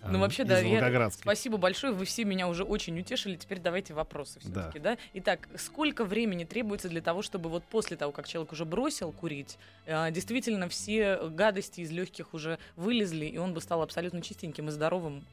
Ну, 0.09 0.19
вообще, 0.19 0.43
да, 0.43 0.59
я, 0.59 1.09
спасибо 1.09 1.57
большое, 1.57 1.93
вы 1.93 2.05
все 2.05 2.25
меня 2.25 2.47
уже 2.47 2.63
очень 2.63 2.99
утешили. 2.99 3.35
Теперь 3.35 3.59
давайте 3.59 3.93
вопросы 3.93 4.39
все-таки, 4.39 4.79
да. 4.79 4.95
да? 4.95 4.97
Итак, 5.13 5.47
сколько 5.57 6.05
времени 6.05 6.43
требуется 6.43 6.89
для 6.89 7.01
того, 7.01 7.21
чтобы 7.21 7.49
вот 7.49 7.63
после 7.63 7.97
того, 7.97 8.11
как 8.11 8.27
человек 8.27 8.51
уже 8.51 8.65
бросил 8.65 9.11
курить, 9.11 9.57
э, 9.85 10.11
действительно 10.11 10.69
все 10.69 11.29
гадости 11.29 11.81
из 11.81 11.91
легких 11.91 12.33
уже 12.33 12.59
вылезли, 12.75 13.25
и 13.25 13.37
он 13.37 13.53
бы 13.53 13.61
стал 13.61 13.81
абсолютно 13.81 14.21
чистеньким 14.21 14.69
и 14.69 14.71
здоровым, 14.71 15.23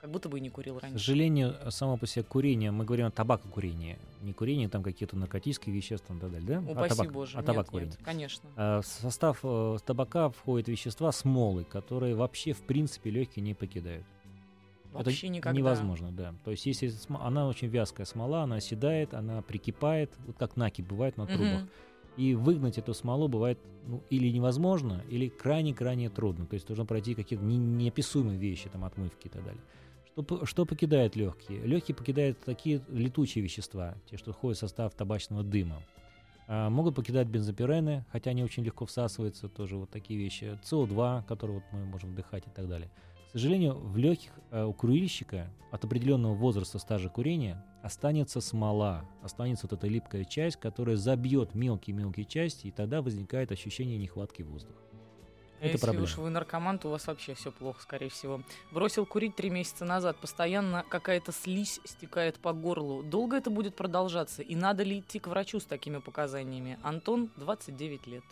Как 0.00 0.10
будто 0.10 0.28
бы 0.28 0.38
и 0.38 0.40
не 0.40 0.50
курил 0.50 0.78
раньше. 0.78 0.96
К 0.96 1.00
сожалению, 1.00 1.56
само 1.70 1.96
по 1.96 2.06
себе 2.06 2.24
курение, 2.24 2.70
мы 2.70 2.84
говорим 2.84 3.06
о 3.06 3.10
табакокурении, 3.10 3.98
не 4.22 4.32
курение 4.32 4.68
там 4.68 4.82
какие-то 4.82 5.16
наркотические 5.16 5.74
вещества 5.74 6.14
и 6.14 6.18
так 6.18 6.30
далее, 6.30 6.60
да? 6.60 6.72
Упаси 6.72 6.92
а 6.92 6.96
табак, 6.96 7.12
Боже, 7.12 7.36
а 7.36 7.40
нет, 7.40 7.46
табак 7.46 7.72
нет, 7.72 7.98
конечно. 8.04 8.50
А, 8.56 8.82
в 8.82 8.86
состав 8.86 9.40
э, 9.42 9.78
табака 9.84 10.28
входят 10.30 10.68
вещества 10.68 11.10
смолы, 11.12 11.64
которые 11.64 12.14
вообще 12.14 12.52
в 12.52 12.62
принципе 12.62 13.10
легкие 13.10 13.42
не 13.42 13.54
покидают. 13.54 14.04
Вообще 14.94 15.26
Это 15.26 15.36
никогда. 15.36 15.58
невозможно, 15.58 16.12
да. 16.12 16.34
То 16.44 16.50
есть 16.50 16.66
если 16.66 16.92
она 17.08 17.48
очень 17.48 17.68
вязкая 17.68 18.06
смола, 18.06 18.42
она 18.42 18.56
оседает, 18.56 19.12
она 19.14 19.42
прикипает, 19.42 20.12
вот 20.26 20.36
как 20.38 20.56
наки 20.56 20.82
бывает 20.82 21.16
на 21.16 21.26
трубах. 21.26 21.68
И 22.16 22.34
выгнать 22.36 22.78
эту 22.78 22.94
смолу 22.94 23.26
бывает 23.26 23.58
ну, 23.86 24.00
или 24.08 24.28
невозможно, 24.28 25.02
или 25.10 25.28
крайне-крайне 25.28 26.10
трудно. 26.10 26.46
То 26.46 26.54
есть 26.54 26.66
должно 26.66 26.84
пройти 26.84 27.14
какие-то 27.14 27.44
не- 27.44 27.56
неописуемые 27.58 28.38
вещи, 28.38 28.68
там, 28.68 28.84
отмывки 28.84 29.26
и 29.26 29.30
так 29.30 29.44
далее. 29.44 29.60
Что, 30.16 30.46
что 30.46 30.64
покидает 30.64 31.16
легкие? 31.16 31.60
Легкие 31.66 31.96
покидают 31.96 32.38
такие 32.44 32.82
летучие 32.88 33.42
вещества, 33.42 33.96
те, 34.08 34.16
что 34.16 34.32
входят 34.32 34.58
в 34.58 34.60
состав 34.60 34.94
табачного 34.94 35.42
дыма. 35.42 35.82
А, 36.46 36.70
могут 36.70 36.94
покидать 36.94 37.26
бензопирены, 37.26 38.04
хотя 38.12 38.30
они 38.30 38.44
очень 38.44 38.62
легко 38.62 38.86
всасываются, 38.86 39.48
тоже 39.48 39.76
вот 39.76 39.90
такие 39.90 40.18
вещи. 40.18 40.56
СО2, 40.62 41.24
который 41.26 41.56
вот 41.56 41.64
мы 41.72 41.84
можем 41.84 42.12
вдыхать 42.12 42.46
и 42.46 42.50
так 42.50 42.68
далее. 42.68 42.90
К 43.34 43.36
сожалению, 43.36 43.74
в 43.74 43.96
легких 43.96 44.30
э, 44.52 44.62
у 44.62 44.72
курильщика 44.72 45.50
от 45.72 45.84
определенного 45.84 46.34
возраста 46.34 46.78
стажа 46.78 47.08
курения 47.08 47.66
останется 47.82 48.40
смола, 48.40 49.04
останется 49.24 49.66
вот 49.68 49.76
эта 49.76 49.88
липкая 49.88 50.24
часть, 50.24 50.54
которая 50.54 50.94
забьет 50.94 51.52
мелкие-мелкие 51.52 52.26
части, 52.26 52.68
и 52.68 52.70
тогда 52.70 53.02
возникает 53.02 53.50
ощущение 53.50 53.98
нехватки 53.98 54.42
воздуха. 54.42 54.78
А 55.60 55.64
Это 55.64 55.72
если 55.72 55.78
проблема. 55.78 56.04
уж 56.04 56.16
вы 56.16 56.30
наркоман, 56.30 56.78
то 56.78 56.86
у 56.86 56.90
вас 56.92 57.08
вообще 57.08 57.34
все 57.34 57.50
плохо, 57.50 57.82
скорее 57.82 58.08
всего. 58.08 58.40
Бросил 58.70 59.04
курить 59.04 59.34
три 59.34 59.50
месяца 59.50 59.84
назад. 59.84 60.16
Постоянно 60.20 60.84
какая-то 60.88 61.32
слизь 61.32 61.80
стекает 61.84 62.38
по 62.38 62.52
горлу. 62.52 63.02
Долго 63.02 63.36
это 63.36 63.50
будет 63.50 63.74
продолжаться? 63.74 64.42
И 64.42 64.54
надо 64.54 64.84
ли 64.84 65.00
идти 65.00 65.18
к 65.18 65.26
врачу 65.26 65.58
с 65.58 65.64
такими 65.64 65.98
показаниями? 65.98 66.78
Антон, 66.84 67.30
29 67.34 68.06
лет. 68.06 68.22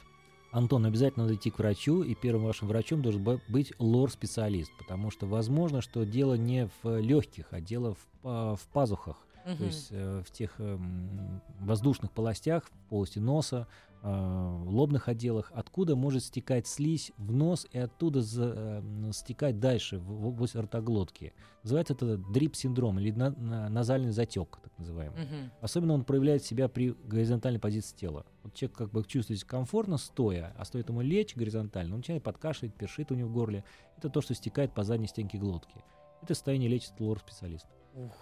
Антон, 0.53 0.85
обязательно 0.85 1.25
надо 1.25 1.37
идти 1.37 1.51
к 1.51 1.59
врачу, 1.59 2.03
и 2.03 2.15
первым 2.15 2.45
вашим 2.45 2.69
врачом 2.69 3.01
должен 3.01 3.25
быть 3.49 3.73
лор-специалист, 3.79 4.71
потому 4.79 5.11
что 5.11 5.27
возможно, 5.27 5.81
что 5.81 6.05
дело 6.05 6.35
не 6.35 6.69
в 6.83 7.01
легких, 7.01 7.47
а 7.51 7.61
дело 7.61 7.95
в, 8.23 8.57
в 8.57 8.61
пазухах, 8.73 9.17
то 9.45 9.51
Мгм. 9.51 9.65
есть 9.65 9.89
э, 9.91 10.23
в 10.25 10.31
тех 10.31 10.55
эм, 10.59 11.41
воздушных 11.61 12.13
полостях, 12.13 12.65
в 12.65 12.89
полости 12.91 13.19
носа, 13.19 13.67
э, 13.67 13.92
в 14.03 14.69
лобных 14.71 15.09
отделах, 15.09 15.53
откуда 15.55 15.95
может 15.95 16.25
стекать 16.25 16.67
слизь 16.67 17.13
в 17.17 17.33
нос 17.33 17.67
и 17.71 17.79
оттуда 17.79 18.21
за- 18.21 18.83
э, 18.83 19.13
стекать 19.13 19.61
дальше, 19.61 19.99
в, 19.99 20.03
в 20.05 20.27
область 20.27 20.57
ротоглотки. 20.57 21.33
Называется 21.63 21.95
это 21.95 22.17
дрип-синдром 22.17 22.99
или 22.99 23.13
на- 23.13 23.31
на- 23.31 23.69
назальный 23.69 24.11
затек, 24.11 24.59
так 24.63 24.77
называемый. 24.79 25.23
Мгм. 25.25 25.51
Особенно 25.61 25.95
он 25.95 26.05
проявляет 26.05 26.43
себя 26.45 26.69
при 26.69 26.91
горизонтальной 27.05 27.61
позиции 27.61 27.97
тела. 27.97 28.27
Вот 28.43 28.55
человек 28.55 28.77
как 28.77 28.91
бы 28.91 29.05
чувствует 29.05 29.39
себя 29.39 29.49
комфортно 29.51 29.99
стоя, 29.99 30.53
а 30.59 30.65
стоит 30.65 30.89
ему 30.89 31.01
лечь 31.01 31.37
горизонтально, 31.37 31.95
он 31.95 32.01
начинает 32.01 32.25
подкашивать, 32.25 32.75
першит 32.75 33.13
у 33.13 33.15
него 33.15 33.29
в 33.29 33.33
горле. 33.33 33.63
Это 33.97 34.11
то, 34.11 34.21
что 34.21 34.35
стекает 34.35 34.75
по 34.75 34.83
задней 34.83 35.07
стенке 35.07 35.39
глотки. 35.39 35.77
Это 36.23 36.35
состояние 36.35 36.69
лечит 36.69 36.93
лор-специалист. 36.99 37.67
Ух. 37.95 38.13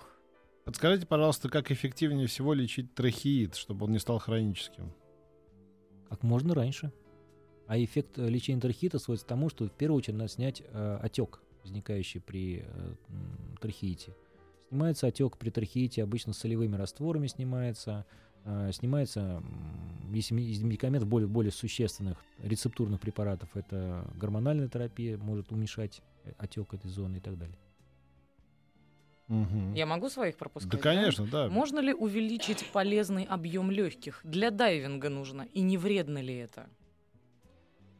Подскажите, 0.66 1.06
пожалуйста, 1.06 1.48
как 1.48 1.70
эффективнее 1.70 2.26
всего 2.26 2.52
лечить 2.52 2.94
трахеид, 2.94 3.54
чтобы 3.54 3.86
он 3.86 3.92
не 3.92 3.98
стал 3.98 4.18
хроническим? 4.18 4.92
Как 6.10 6.22
можно 6.22 6.54
раньше. 6.54 6.92
А 7.66 7.78
эффект 7.78 8.18
э, 8.18 8.28
лечения 8.28 8.60
трахеита 8.60 8.98
сводится 8.98 9.24
к 9.24 9.28
тому, 9.28 9.48
что 9.48 9.66
в 9.66 9.72
первую 9.72 9.98
очередь 9.98 10.18
надо 10.18 10.30
снять 10.30 10.60
э, 10.66 10.98
отек, 11.00 11.40
возникающий 11.62 12.20
при 12.20 12.64
э, 12.66 12.94
трахеите. 13.60 14.14
Снимается 14.68 15.06
отек 15.06 15.36
при 15.38 15.50
трахеите 15.50 16.02
обычно 16.02 16.32
солевыми 16.32 16.74
растворами 16.76 17.28
снимается. 17.28 18.04
Э, 18.44 18.72
снимается, 18.72 19.40
если 20.10 20.34
из 20.40 20.62
медикаментов 20.62 21.08
более, 21.08 21.28
более 21.28 21.52
существенных 21.52 22.18
рецептурных 22.42 23.00
препаратов, 23.00 23.56
это 23.56 24.04
гормональная 24.16 24.68
терапия 24.68 25.16
может 25.16 25.52
уменьшать 25.52 26.02
э, 26.24 26.32
отек 26.38 26.74
этой 26.74 26.90
зоны 26.90 27.18
и 27.18 27.20
так 27.20 27.38
далее. 27.38 27.56
Мгм. 29.30 29.74
Я 29.74 29.86
могу 29.86 30.08
своих 30.10 30.36
пропускать? 30.36 30.72
Да, 30.72 30.78
конечно, 30.78 31.24
да. 31.24 31.48
Можно 31.48 31.78
ли 31.78 31.94
увеличить 31.94 32.66
полезный 32.72 33.22
объем 33.22 33.70
легких? 33.70 34.20
Для 34.24 34.50
дайвинга 34.50 35.08
нужно. 35.08 35.42
И 35.54 35.60
не 35.60 35.78
вредно 35.78 36.18
ли 36.20 36.34
это? 36.34 36.68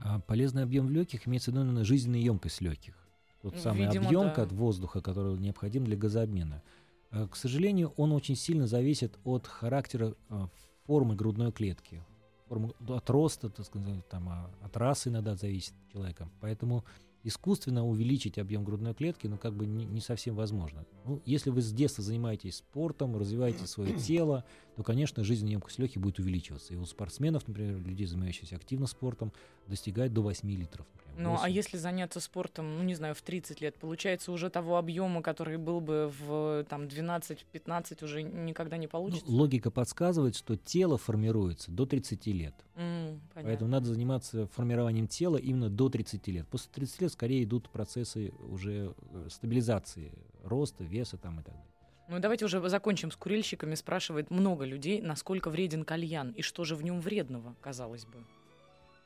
А 0.01 0.19
полезный 0.19 0.65
объем 0.65 0.89
в 0.89 0.91
легких 0.91 1.29
имеется 1.29 1.53
в 1.53 1.55
виду 1.55 1.65
именно 1.65 1.85
жизненная 1.85 2.19
емкость 2.19 2.61
легких. 2.61 2.97
Тот 3.43 3.55
Ну, 3.55 3.61
самый 3.61 3.87
видимо, 3.87 4.07
объем 4.07 4.33
да. 4.35 4.43
от 4.43 4.51
воздуха, 4.53 5.01
который 5.01 5.39
необходим 5.39 5.85
для 5.85 5.97
газообмена. 5.97 6.63
А, 7.13 7.29
К 7.29 7.37
сожалению, 7.37 7.93
он 7.97 8.11
очень 8.13 8.35
сильно 8.35 8.67
зависит 8.67 9.17
от 9.23 9.47
характера 9.47 10.15
а, 10.31 10.49
формы 10.87 11.15
грудной 11.15 11.53
клетки. 11.53 12.03
Формы, 12.49 12.73
от 12.89 13.09
роста, 13.09 13.51
так 13.51 13.65
сказать, 13.67 14.09
там, 14.09 14.29
а, 14.29 14.51
от 14.63 14.77
расы 14.77 15.11
иногда 15.11 15.37
зависит 15.37 15.75
человека. 15.93 16.29
Поэтому 16.41 16.85
искусственно 17.23 17.87
увеличить 17.87 18.39
объем 18.39 18.65
грудной 18.65 18.95
клетки, 18.95 19.27
ну, 19.27 19.37
как 19.37 19.55
бы 19.55 19.67
не, 19.67 19.85
не 19.85 20.01
совсем 20.01 20.35
возможно. 20.35 20.85
Ну, 21.05 21.21
если 21.25 21.51
вы 21.51 21.61
с 21.61 21.73
детства 21.73 22.03
занимаетесь 22.03 22.57
спортом, 22.57 23.17
развиваете 23.17 23.67
свое 23.67 23.95
тело, 23.99 24.45
то, 24.77 24.83
конечно, 24.83 25.23
жизненная 25.25 25.53
емкость 25.53 25.79
легких 25.79 26.01
будет 26.01 26.19
увеличиваться. 26.19 26.73
И 26.73 26.77
у 26.77 26.87
спортсменов, 26.87 27.47
например, 27.47 27.77
людей, 27.79 28.07
занимающихся 28.07 28.57
активно 28.57 28.87
спортом, 28.87 29.33
достигает 29.67 30.13
до 30.13 30.23
8 30.23 30.51
литров. 30.51 30.87
например. 30.95 31.23
Ну, 31.23 31.35
а 31.35 31.43
8. 31.43 31.55
если 31.55 31.77
заняться 31.77 32.21
спортом, 32.21 32.79
ну, 32.79 32.83
не 32.85 32.95
знаю, 32.95 33.15
в 33.15 33.21
30 33.23 33.61
лет, 33.61 33.77
получается, 33.77 34.33
уже 34.33 34.49
того 34.49 34.79
объема, 34.79 35.21
который 35.23 35.59
был 35.59 35.81
бы 35.81 36.11
в 36.19 36.65
там 36.69 36.85
12-15, 36.85 38.05
уже 38.05 38.23
никогда 38.23 38.77
не 38.79 38.87
Ну, 38.87 38.91
получится? 38.91 39.31
логика 39.31 39.71
подсказывает, 39.71 40.37
что 40.37 40.57
тело 40.57 40.97
формируется 40.99 41.71
до 41.71 41.85
30 41.87 42.27
лет. 42.29 42.55
Понятно. 42.75 43.21
Поэтому 43.35 43.71
надо 43.71 43.87
заниматься 43.87 44.47
формированием 44.49 45.07
тела 45.07 45.37
именно 45.37 45.69
до 45.69 45.89
30 45.91 46.27
лет. 46.29 46.49
После 46.49 46.71
30 46.73 47.03
лет 47.03 47.10
скорее 47.11 47.45
идут 47.45 47.69
процессы 47.69 48.33
уже 48.49 48.95
э, 49.13 49.29
стабилизации 49.29 50.13
роста, 50.45 50.85
веса 50.85 51.17
там 51.17 51.41
и 51.41 51.43
так 51.43 51.55
далее. 51.55 51.71
Ну, 52.09 52.19
давайте 52.19 52.45
уже 52.45 52.67
закончим 52.69 53.13
с 53.13 53.17
курильщиками. 53.17 53.77
Спрашивает 53.77 54.31
много 54.31 54.65
людей, 54.65 55.01
насколько 55.01 55.49
вреден 55.49 55.85
кальян 55.85 56.31
и 56.33 56.43
что 56.43 56.65
же 56.65 56.75
в 56.75 56.83
нем 56.83 57.01
вредного, 57.01 57.55
казалось 57.61 58.05
бы. 58.05 58.25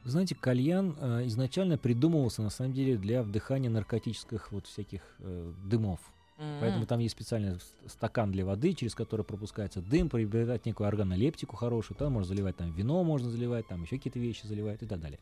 Вы 0.04 0.10
знаете, 0.10 0.34
кальян 0.34 0.96
э, 0.98 1.26
изначально 1.26 1.76
придумывался 1.76 2.42
на 2.42 2.50
самом 2.50 2.72
деле 2.72 2.96
для 2.96 3.22
вдыхания 3.22 3.70
наркотических 3.70 4.52
вот 4.52 4.66
всяких 4.66 5.02
э, 5.18 5.52
дымов. 5.64 6.00
М. 6.38 6.60
Поэтому 6.60 6.86
там 6.86 6.98
есть 6.98 7.14
специальный 7.14 7.58
стакан 7.86 8.32
для 8.32 8.44
воды, 8.44 8.72
через 8.72 8.94
который 8.94 9.24
пропускается 9.24 9.80
дым, 9.80 10.08
приобретать 10.08 10.66
некую 10.66 10.88
органолептику 10.88 11.56
хорошую. 11.56 11.96
Там 11.96 12.12
можно 12.12 12.28
заливать 12.28 12.56
там 12.56 12.72
вино, 12.72 13.04
можно 13.04 13.30
заливать, 13.30 13.66
там 13.68 13.82
еще 13.82 13.96
какие-то 13.96 14.18
вещи 14.18 14.46
заливать 14.46 14.82
и 14.82 14.86
так 14.86 15.00
далее. 15.00 15.20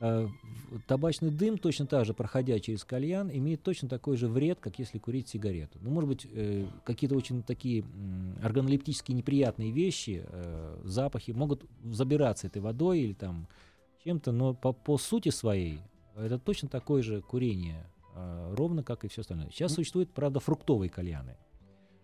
Э, 0.00 0.28
Табачный 0.86 1.30
дым, 1.30 1.56
точно 1.56 1.86
так 1.86 2.04
же, 2.04 2.14
проходя 2.14 2.58
через 2.58 2.84
кальян, 2.84 3.30
имеет 3.30 3.62
точно 3.62 3.88
такой 3.88 4.16
же 4.16 4.26
вред, 4.26 4.58
как 4.60 4.78
если 4.78 4.98
курить 4.98 5.28
сигарету. 5.28 5.78
Ну, 5.80 5.90
может 5.90 6.08
быть, 6.08 6.26
э, 6.32 6.66
какие-то 6.84 7.14
очень 7.14 7.42
такие 7.42 7.84
органолептически 8.42 9.12
неприятные 9.12 9.70
вещи, 9.70 10.24
э, 10.26 10.80
запахи 10.84 11.30
могут 11.30 11.64
забираться 11.84 12.48
этой 12.48 12.60
водой 12.60 13.00
или 13.00 13.12
там 13.12 13.46
чем-то, 14.04 14.32
но 14.32 14.52
по, 14.52 14.72
по 14.72 14.98
сути 14.98 15.28
своей 15.28 15.78
это 16.16 16.38
точно 16.38 16.68
такое 16.68 17.02
же 17.02 17.22
курение, 17.22 17.86
э, 18.14 18.54
ровно 18.56 18.82
как 18.82 19.04
и 19.04 19.08
все 19.08 19.22
остальное. 19.22 19.50
Сейчас 19.50 19.74
существуют, 19.74 20.10
правда, 20.10 20.40
фруктовые 20.40 20.90
кальяны. 20.90 21.36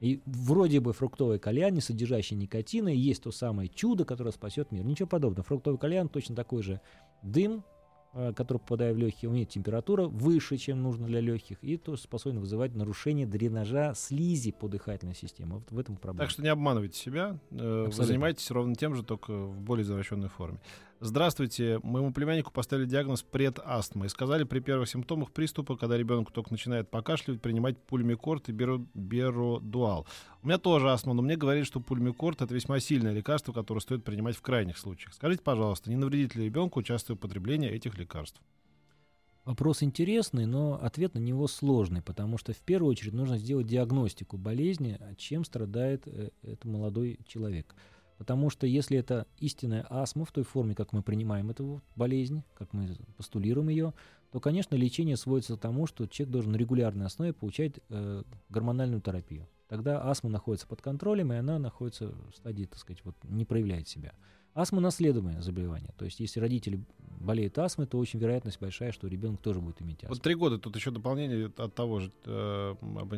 И 0.00 0.22
вроде 0.24 0.80
бы 0.80 0.92
фруктовый 0.92 1.38
кальян, 1.38 1.74
не 1.74 1.80
содержащий 1.80 2.36
никотина, 2.36 2.88
и 2.88 2.96
есть 2.96 3.22
то 3.22 3.32
самое 3.32 3.68
чудо, 3.68 4.04
которое 4.04 4.30
спасет 4.30 4.72
мир. 4.72 4.84
Ничего 4.84 5.06
подобного. 5.06 5.44
Фруктовый 5.44 5.78
кальян 5.78 6.08
точно 6.08 6.34
такой 6.34 6.62
же 6.62 6.80
дым, 7.22 7.64
который, 8.12 8.58
попадая 8.58 8.92
в 8.92 8.96
легкие, 8.98 9.30
имеет 9.30 9.50
температура 9.50 10.06
выше, 10.06 10.56
чем 10.56 10.82
нужно 10.82 11.06
для 11.06 11.20
легких, 11.20 11.58
и 11.62 11.76
тоже 11.76 12.02
способен 12.02 12.40
вызывать 12.40 12.74
нарушение 12.74 13.26
дренажа 13.26 13.92
слизи 13.94 14.50
по 14.52 14.68
дыхательной 14.68 15.14
системе. 15.14 15.54
Вот 15.54 15.70
в 15.70 15.78
этом 15.78 15.96
проблема. 15.96 16.24
Так 16.24 16.30
что 16.30 16.42
не 16.42 16.48
обманывайте 16.48 16.98
себя. 16.98 17.38
э, 17.50 17.54
Вы 17.56 17.86
Абсолютно. 17.86 18.04
занимаетесь 18.04 18.50
ровно 18.50 18.74
тем 18.74 18.94
же, 18.94 19.02
только 19.02 19.32
в 19.32 19.60
более 19.60 19.82
извращенной 19.84 20.28
форме. 20.28 20.58
Здравствуйте. 21.02 21.80
Моему 21.82 22.12
племяннику 22.12 22.52
поставили 22.52 22.84
диагноз 22.84 23.22
предастма 23.22 24.04
и 24.04 24.08
сказали 24.10 24.44
при 24.44 24.60
первых 24.60 24.86
симптомах 24.86 25.32
приступа, 25.32 25.74
когда 25.78 25.96
ребенок 25.96 26.30
только 26.30 26.52
начинает 26.52 26.90
покашливать, 26.90 27.40
принимать 27.40 27.78
пульмикорт 27.78 28.50
и 28.50 28.52
беру, 28.52 28.86
беродуал. 28.92 30.06
У 30.42 30.46
меня 30.46 30.58
тоже 30.58 30.90
астма, 30.90 31.14
но 31.14 31.22
мне 31.22 31.38
говорили, 31.38 31.64
что 31.64 31.80
пульмикорт 31.80 32.42
это 32.42 32.52
весьма 32.52 32.80
сильное 32.80 33.14
лекарство, 33.14 33.54
которое 33.54 33.80
стоит 33.80 34.04
принимать 34.04 34.36
в 34.36 34.42
крайних 34.42 34.76
случаях. 34.76 35.14
Скажите, 35.14 35.42
пожалуйста, 35.42 35.88
не 35.88 35.96
навредит 35.96 36.34
ли 36.34 36.44
ребенку 36.44 36.80
участвуя 36.80 37.16
в 37.16 37.18
употреблении 37.18 37.70
этих 37.70 37.96
лекарств? 37.96 38.38
Вопрос 39.46 39.82
интересный, 39.82 40.44
но 40.44 40.78
ответ 40.82 41.14
на 41.14 41.18
него 41.18 41.48
сложный, 41.48 42.02
потому 42.02 42.36
что 42.36 42.52
в 42.52 42.58
первую 42.58 42.90
очередь 42.90 43.14
нужно 43.14 43.38
сделать 43.38 43.66
диагностику 43.66 44.36
болезни, 44.36 45.00
чем 45.16 45.46
страдает 45.46 46.02
э, 46.06 46.28
этот 46.42 46.66
молодой 46.66 47.18
человек. 47.26 47.74
Потому 48.20 48.50
что 48.50 48.66
если 48.66 48.98
это 48.98 49.26
истинная 49.38 49.86
астма 49.88 50.26
в 50.26 50.30
той 50.30 50.44
форме, 50.44 50.74
как 50.74 50.92
мы 50.92 51.02
принимаем 51.02 51.48
эту 51.48 51.80
болезнь, 51.96 52.42
как 52.52 52.74
мы 52.74 52.94
постулируем 53.16 53.70
ее, 53.70 53.94
то, 54.30 54.40
конечно, 54.40 54.74
лечение 54.74 55.16
сводится 55.16 55.56
к 55.56 55.58
тому, 55.58 55.86
что 55.86 56.06
человек 56.06 56.30
должен 56.30 56.52
на 56.52 56.56
регулярной 56.56 57.06
основе 57.06 57.32
получать 57.32 57.80
э, 57.88 58.22
гормональную 58.50 59.00
терапию. 59.00 59.48
Тогда 59.68 60.04
астма 60.04 60.28
находится 60.28 60.66
под 60.66 60.82
контролем, 60.82 61.32
и 61.32 61.36
она 61.36 61.58
находится 61.58 62.08
в 62.08 62.36
стадии, 62.36 62.66
так 62.66 62.78
сказать, 62.78 63.02
вот, 63.06 63.16
не 63.24 63.46
проявляет 63.46 63.88
себя. 63.88 64.12
Астма 64.52 64.82
наследуемое 64.82 65.40
заболевание. 65.40 65.94
То 65.96 66.04
есть, 66.04 66.20
если 66.20 66.40
родители 66.40 66.84
болеют 67.20 67.56
астмой, 67.56 67.86
то 67.86 67.96
очень 67.98 68.18
вероятность 68.18 68.60
большая, 68.60 68.92
что 68.92 69.08
ребенок 69.08 69.40
тоже 69.40 69.62
будет 69.62 69.80
иметь 69.80 70.04
астму. 70.04 70.10
Вот 70.10 70.22
три 70.22 70.34
года, 70.34 70.58
тут 70.58 70.76
еще 70.76 70.90
дополнение 70.90 71.50
от 71.56 71.74
того 71.74 72.00
же 72.00 72.12
э, 72.26 72.74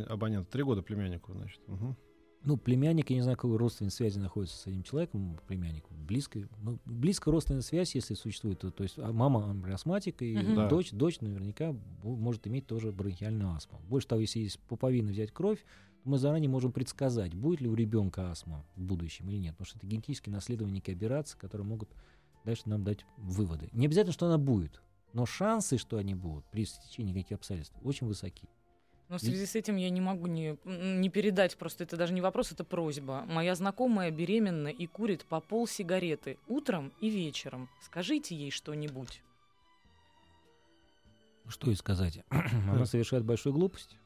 абонента. 0.08 0.48
Три 0.52 0.62
года 0.62 0.80
племяннику, 0.82 1.32
значит. 1.32 1.60
Угу. 1.66 1.96
Ну, 2.44 2.56
племянник, 2.56 3.10
я 3.10 3.16
не 3.16 3.22
знаю, 3.22 3.36
какой 3.36 3.56
родственной 3.56 3.90
связи 3.90 4.18
находится 4.18 4.56
с 4.56 4.66
этим 4.66 4.82
человеком, 4.82 5.38
племянник, 5.46 5.84
близкой, 5.90 6.48
ну, 6.60 6.78
близкая 6.84 7.32
родственная 7.32 7.62
связь, 7.62 7.94
если 7.94 8.14
существует, 8.14 8.58
то, 8.58 8.70
то 8.70 8.82
есть 8.82 8.98
а 8.98 9.12
мама 9.12 9.56
астматик, 9.72 10.22
и. 10.22 10.34
Да. 10.54 10.68
дочь, 10.68 10.90
дочь 10.90 11.20
наверняка 11.20 11.74
может 12.02 12.46
иметь 12.48 12.66
тоже 12.66 12.90
бронхиальную 12.90 13.52
астму. 13.52 13.80
Больше 13.88 14.08
того, 14.08 14.20
если 14.20 14.40
есть 14.40 14.58
пуповина 14.60 15.12
взять 15.12 15.30
кровь, 15.30 15.64
мы 16.04 16.18
заранее 16.18 16.50
можем 16.50 16.72
предсказать, 16.72 17.34
будет 17.34 17.60
ли 17.60 17.68
у 17.68 17.74
ребенка 17.74 18.30
астма 18.30 18.64
в 18.74 18.82
будущем 18.82 19.28
или 19.28 19.36
нет. 19.36 19.52
Потому 19.52 19.66
что 19.66 19.78
это 19.78 19.86
генетически 19.86 20.30
наследованные 20.30 20.76
некие 20.76 20.96
операции, 20.96 21.38
которые 21.38 21.66
могут 21.66 21.90
дальше 22.44 22.62
нам 22.66 22.82
дать 22.82 23.06
выводы. 23.18 23.68
Не 23.72 23.86
обязательно, 23.86 24.12
что 24.12 24.26
она 24.26 24.38
будет, 24.38 24.82
но 25.12 25.26
шансы, 25.26 25.78
что 25.78 25.96
они 25.98 26.14
будут 26.14 26.44
при 26.46 26.64
стечении 26.64 27.12
каких 27.12 27.36
обстоятельств, 27.36 27.76
очень 27.82 28.06
высоки. 28.06 28.48
Но 29.12 29.18
в 29.18 29.20
связи 29.20 29.44
с 29.44 29.54
этим 29.56 29.76
я 29.76 29.90
не 29.90 30.00
могу 30.00 30.26
не, 30.26 30.56
не 30.64 31.10
передать, 31.10 31.58
просто 31.58 31.84
это 31.84 31.98
даже 31.98 32.14
не 32.14 32.22
вопрос, 32.22 32.50
это 32.50 32.64
просьба. 32.64 33.26
Моя 33.28 33.54
знакомая 33.54 34.10
беременна 34.10 34.68
и 34.68 34.86
курит 34.86 35.26
по 35.26 35.40
пол 35.40 35.66
сигареты 35.66 36.38
утром 36.48 36.94
и 36.98 37.10
вечером. 37.10 37.68
Скажите 37.82 38.34
ей 38.34 38.50
что-нибудь. 38.50 39.22
Что 41.46 41.68
ей 41.68 41.76
сказать? 41.76 42.24
Она 42.30 42.86
совершает 42.86 43.26
большую 43.26 43.52
глупость. 43.52 43.98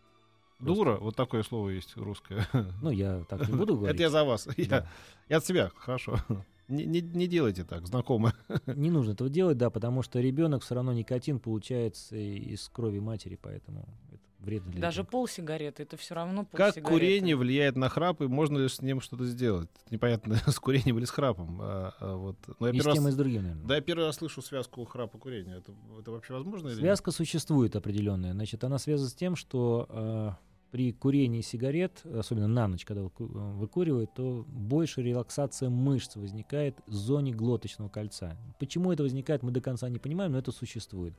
Дура, 0.59 0.97
вот 0.97 1.15
такое 1.15 1.45
слово 1.45 1.69
есть 1.69 1.97
русское. 1.97 2.45
Ну, 2.83 2.91
я 2.91 3.23
так 3.29 3.49
не 3.49 3.55
буду 3.57 3.77
говорить. 3.77 3.95
Это 3.95 4.03
я 4.03 4.11
за 4.11 4.25
вас. 4.25 4.49
Я, 4.57 4.89
я 5.29 5.37
от 5.37 5.47
себя, 5.47 5.71
хорошо. 5.77 6.19
Не, 6.67 6.85
не, 6.85 7.01
не 7.01 7.29
делайте 7.29 7.63
так, 7.63 7.87
знакомые. 7.87 8.35
Не 8.67 8.91
нужно 8.91 9.13
этого 9.13 9.31
делать, 9.31 9.57
да, 9.57 9.71
потому 9.71 10.03
что 10.03 10.19
ребенок 10.19 10.65
все 10.65 10.75
равно 10.75 10.93
никотин 10.93 11.39
получается 11.39 12.17
из 12.17 12.69
крови 12.71 12.99
матери, 12.99 13.39
поэтому 13.41 13.89
это 14.13 14.16
вредно 14.39 14.73
для 14.73 14.81
Даже 14.81 15.05
пол 15.05 15.27
сигареты, 15.29 15.83
это 15.83 15.97
все 15.97 16.15
равно 16.15 16.45
пол 16.45 16.57
Как 16.57 16.81
курение 16.83 17.37
влияет 17.37 17.77
на 17.77 17.89
храп, 17.89 18.21
и 18.23 18.27
можно 18.27 18.59
ли 18.59 18.69
с 18.69 18.81
ним 18.81 19.01
что-то 19.01 19.25
сделать? 19.25 19.69
Непонятно, 19.91 20.37
с 20.47 20.59
курением 20.59 20.99
или 20.99 21.05
с 21.05 21.11
храпом. 21.11 21.59
А, 21.61 21.95
а 22.01 22.17
вот. 22.17 22.37
Но 22.61 22.69
я 22.69 22.73
и 22.73 22.81
с 22.81 22.83
тем, 22.83 22.93
раз... 22.93 23.07
и 23.07 23.11
с 23.11 23.17
другим, 23.17 23.43
наверное. 23.43 23.67
Да, 23.67 23.75
я 23.77 23.81
первый 23.81 24.07
раз 24.07 24.17
слышу 24.17 24.43
связку 24.43 24.85
храпа 24.85 25.19
курения. 25.19 25.57
Это, 25.57 25.73
это 25.99 26.11
вообще 26.11 26.35
возможно? 26.35 26.71
Связка 26.71 27.11
или 27.11 27.17
существует 27.17 27.77
определенная. 27.77 28.33
Значит, 28.33 28.65
она 28.65 28.79
связана 28.79 29.09
с 29.09 29.15
тем, 29.15 29.37
что 29.37 29.87
э, 29.89 30.31
при 30.71 30.93
курении 30.93 31.41
сигарет, 31.41 32.05
особенно 32.05 32.49
на 32.49 32.69
ночь, 32.69 32.85
когда 32.85 33.09
выкуривают, 33.19 34.13
то 34.15 34.45
больше 34.49 35.03
релаксация 35.03 35.71
мышц 35.71 36.17
возникает 36.17 36.77
в 36.87 36.93
зоне 36.93 37.33
глоточного 37.33 37.89
кольца. 37.89 38.37
Почему 38.59 38.93
это 38.93 39.03
возникает, 39.03 39.43
мы 39.43 39.53
до 39.53 39.61
конца 39.61 39.89
не 39.89 39.99
понимаем, 39.99 40.33
но 40.33 40.39
это 40.39 40.53
существует. 40.53 41.15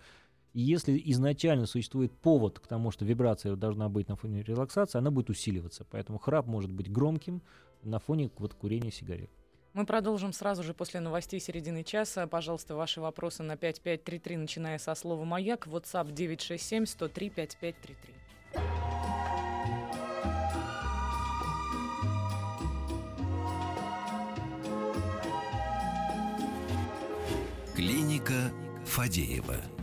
И 0.53 0.61
если 0.61 1.01
изначально 1.11 1.65
существует 1.65 2.11
повод 2.13 2.59
к 2.59 2.67
тому, 2.67 2.91
что 2.91 3.05
вибрация 3.05 3.55
должна 3.55 3.89
быть 3.89 4.07
на 4.07 4.15
фоне 4.15 4.43
релаксации, 4.43 4.97
она 4.97 5.11
будет 5.11 5.29
усиливаться. 5.29 5.85
Поэтому 5.89 6.17
храп 6.17 6.47
может 6.47 6.71
быть 6.71 6.91
громким 6.91 7.41
на 7.83 7.99
фоне 7.99 8.31
вот, 8.37 8.53
курения 8.53 8.91
сигарет. 8.91 9.29
Мы 9.73 9.85
продолжим 9.85 10.33
сразу 10.33 10.63
же 10.63 10.73
после 10.73 10.99
новостей 10.99 11.39
середины 11.39 11.83
часа. 11.83 12.25
Пожалуйста, 12.25 12.75
ваши 12.75 12.99
вопросы 12.99 13.43
на 13.43 13.57
5533, 13.57 14.37
начиная 14.37 14.79
со 14.79 14.95
слова 14.95 15.23
«Маяк». 15.23 15.67
WhatsApp 15.67 16.11
967 16.11 16.85
103 16.87 17.29
5533. 17.29 18.15
Клиника 27.75 28.51
Фадеева. 28.85 29.76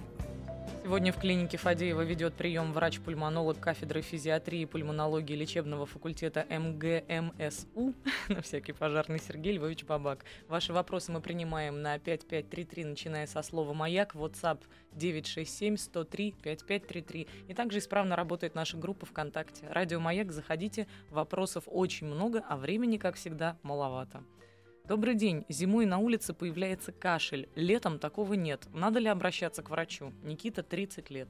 Сегодня 0.84 1.12
в 1.14 1.18
клинике 1.18 1.56
Фадеева 1.56 2.02
ведет 2.02 2.34
прием 2.34 2.74
врач-пульмонолог 2.74 3.58
кафедры 3.58 4.02
физиатрии 4.02 4.60
и 4.60 4.66
пульмонологии 4.66 5.34
лечебного 5.34 5.86
факультета 5.86 6.44
МГМСУ, 6.50 7.94
на 8.28 8.42
всякий 8.42 8.72
пожарный 8.72 9.18
Сергей 9.18 9.54
Львович 9.54 9.84
Бабак. 9.84 10.26
Ваши 10.46 10.74
вопросы 10.74 11.10
мы 11.10 11.22
принимаем 11.22 11.80
на 11.80 11.98
5533, 11.98 12.84
начиная 12.84 13.26
со 13.26 13.40
слова 13.40 13.72
«Маяк», 13.72 14.14
WhatsApp 14.14 14.60
967-103-5533. 14.92 17.28
И 17.48 17.54
также 17.54 17.78
исправно 17.78 18.14
работает 18.14 18.54
наша 18.54 18.76
группа 18.76 19.06
ВКонтакте. 19.06 19.66
Радио 19.70 20.00
«Маяк», 20.00 20.32
заходите, 20.32 20.86
вопросов 21.08 21.64
очень 21.66 22.08
много, 22.08 22.44
а 22.46 22.58
времени, 22.58 22.98
как 22.98 23.16
всегда, 23.16 23.56
маловато. 23.62 24.22
Добрый 24.86 25.14
день. 25.14 25.46
Зимой 25.48 25.86
на 25.86 25.96
улице 25.96 26.34
появляется 26.34 26.92
кашель. 26.92 27.48
Летом 27.54 27.98
такого 27.98 28.34
нет. 28.34 28.68
Надо 28.74 28.98
ли 28.98 29.08
обращаться 29.08 29.62
к 29.62 29.70
врачу? 29.70 30.12
Никита, 30.22 30.62
30 30.62 31.08
лет. 31.08 31.28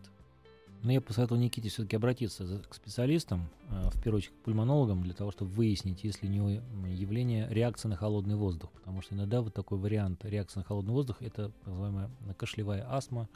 Но 0.83 0.89
ну, 0.89 0.91
я 0.91 1.01
посоветовал 1.01 1.41
Никите 1.41 1.69
все-таки 1.69 1.95
обратиться 1.95 2.65
к 2.69 2.75
специалистам, 2.75 3.49
э, 3.71 3.91
в 3.91 4.03
первую 4.03 4.19
очередь 4.19 4.35
к 4.35 4.43
пульмонологам, 4.43 5.05
для 5.05 5.15
того, 5.15 5.31
чтобы 5.31 5.53
выяснить, 5.53 6.03
есть 6.03 6.21
ли 6.25 6.29
у 6.29 6.33
него 6.33 6.51
явление 6.89 7.49
реакции 7.49 7.87
на 7.87 7.95
холодный 7.95 8.35
воздух. 8.35 8.73
Потому 8.73 9.03
что 9.03 9.15
иногда 9.15 9.41
вот 9.41 9.55
такой 9.55 9.79
вариант 9.79 10.25
реакции 10.25 10.59
на 10.59 10.65
холодный 10.65 10.93
воздух– 10.93 11.19
это 11.23 11.51
так 11.51 11.67
называемая 11.67 12.11
кашлевая 12.37 12.85
астма 12.93 13.29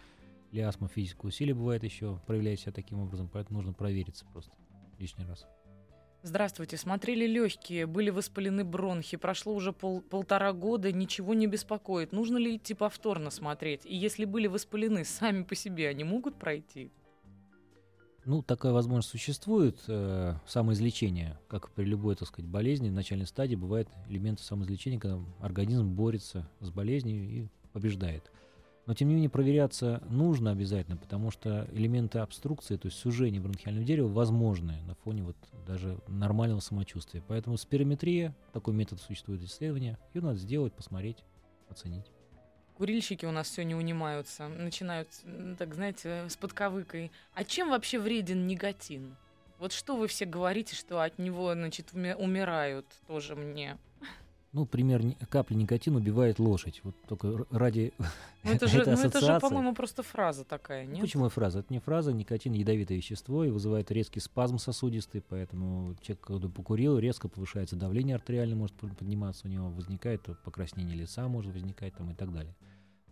или 0.50 0.62
астма 0.62 0.88
физического 0.88 1.28
усилия 1.28 1.54
бывает 1.54 1.84
еще, 1.84 2.18
проявляет 2.26 2.58
себя 2.58 2.72
таким 2.72 2.98
образом, 2.98 3.30
поэтому 3.32 3.58
нужно 3.58 3.72
провериться 3.72 4.26
просто 4.32 4.50
лишний 4.98 5.24
раз. 5.24 5.46
Здравствуйте. 6.22 6.76
Смотрели 6.76 7.26
легкие, 7.26 7.86
были 7.86 8.10
воспалены 8.10 8.64
бронхи. 8.64 9.16
Прошло 9.16 9.54
уже 9.54 9.72
пол, 9.72 10.00
полтора 10.00 10.52
года, 10.52 10.90
ничего 10.90 11.32
не 11.32 11.46
беспокоит. 11.46 12.10
Нужно 12.12 12.38
ли 12.38 12.56
идти 12.56 12.74
повторно 12.74 13.30
смотреть? 13.30 13.86
И 13.86 13.94
если 13.94 14.24
были 14.24 14.48
воспалены 14.48 15.04
сами 15.04 15.44
по 15.44 15.54
себе, 15.54 15.88
они 15.88 16.02
могут 16.02 16.34
пройти? 16.36 16.90
Ну, 18.24 18.42
такая 18.42 18.72
возможность 18.72 19.10
существует. 19.10 19.78
Э, 19.86 20.34
самоизлечение, 20.44 21.38
как 21.48 21.70
при 21.70 21.84
любой, 21.84 22.16
так 22.16 22.28
сказать, 22.28 22.50
болезни, 22.50 22.90
в 22.90 22.92
начальной 22.92 23.26
стадии 23.26 23.54
бывает 23.54 23.88
элементы 24.08 24.42
самоизлечения, 24.42 24.98
когда 24.98 25.20
организм 25.40 25.88
борется 25.94 26.48
с 26.60 26.70
болезнью 26.70 27.22
и 27.22 27.48
побеждает. 27.72 28.30
Но, 28.88 28.94
тем 28.94 29.08
не 29.08 29.14
менее, 29.16 29.28
проверяться 29.28 30.02
нужно 30.08 30.50
обязательно, 30.50 30.96
потому 30.96 31.30
что 31.30 31.68
элементы 31.72 32.20
обструкции, 32.20 32.78
то 32.78 32.86
есть 32.86 32.98
сужение 32.98 33.38
бронхиального 33.38 33.84
дерева, 33.84 34.08
возможны 34.08 34.80
на 34.86 34.94
фоне 34.94 35.24
вот 35.24 35.36
даже 35.66 35.98
нормального 36.08 36.60
самочувствия. 36.60 37.22
Поэтому 37.28 37.58
спирометрия, 37.58 38.34
такой 38.54 38.72
метод 38.72 38.98
существует 38.98 39.42
исследования, 39.42 39.98
ее 40.14 40.22
надо 40.22 40.38
сделать, 40.38 40.72
посмотреть, 40.72 41.18
оценить. 41.68 42.06
Курильщики 42.78 43.26
у 43.26 43.30
нас 43.30 43.50
все 43.50 43.62
не 43.62 43.74
унимаются, 43.74 44.48
начинают, 44.48 45.10
так 45.58 45.74
знаете, 45.74 46.24
с 46.26 46.38
подковыкой. 46.38 47.12
А 47.34 47.44
чем 47.44 47.68
вообще 47.68 47.98
вреден 47.98 48.46
никотин? 48.46 49.16
Вот 49.58 49.72
что 49.72 49.96
вы 49.96 50.06
все 50.06 50.24
говорите, 50.24 50.74
что 50.74 51.02
от 51.02 51.18
него, 51.18 51.52
значит, 51.52 51.92
умирают 51.92 52.86
тоже 53.06 53.36
мне? 53.36 53.76
Ну, 54.58 54.66
пример, 54.66 55.02
капли 55.28 55.54
никотина 55.54 55.98
убивает 55.98 56.40
лошадь. 56.40 56.80
Вот 56.82 56.96
только 57.06 57.46
ради 57.50 57.92
ну, 58.42 58.50
это 58.50 58.66
же, 58.66 58.82
ну, 58.84 58.92
это 58.92 59.20
же, 59.20 59.38
по-моему, 59.38 59.72
просто 59.72 60.02
фраза 60.02 60.42
такая, 60.42 60.84
нет? 60.84 61.00
Почему 61.00 61.28
фраза? 61.28 61.60
Это 61.60 61.72
не 61.72 61.78
фраза. 61.78 62.12
Никотин– 62.12 62.52
ядовитое 62.54 62.96
вещество 62.96 63.44
и 63.44 63.50
вызывает 63.50 63.92
резкий 63.92 64.18
спазм 64.18 64.58
сосудистый, 64.58 65.22
поэтому 65.28 65.94
человек, 66.02 66.24
когда 66.24 66.48
покурил, 66.48 66.98
резко 66.98 67.28
повышается 67.28 67.76
давление 67.76 68.16
артериальное, 68.16 68.56
может 68.56 68.74
подниматься 68.74 69.46
у 69.46 69.50
него, 69.50 69.68
возникает 69.68 70.22
покраснение 70.42 70.96
лица, 70.96 71.28
может 71.28 71.54
возникать 71.54 71.94
там 71.94 72.10
и 72.10 72.14
так 72.14 72.32
далее. 72.32 72.56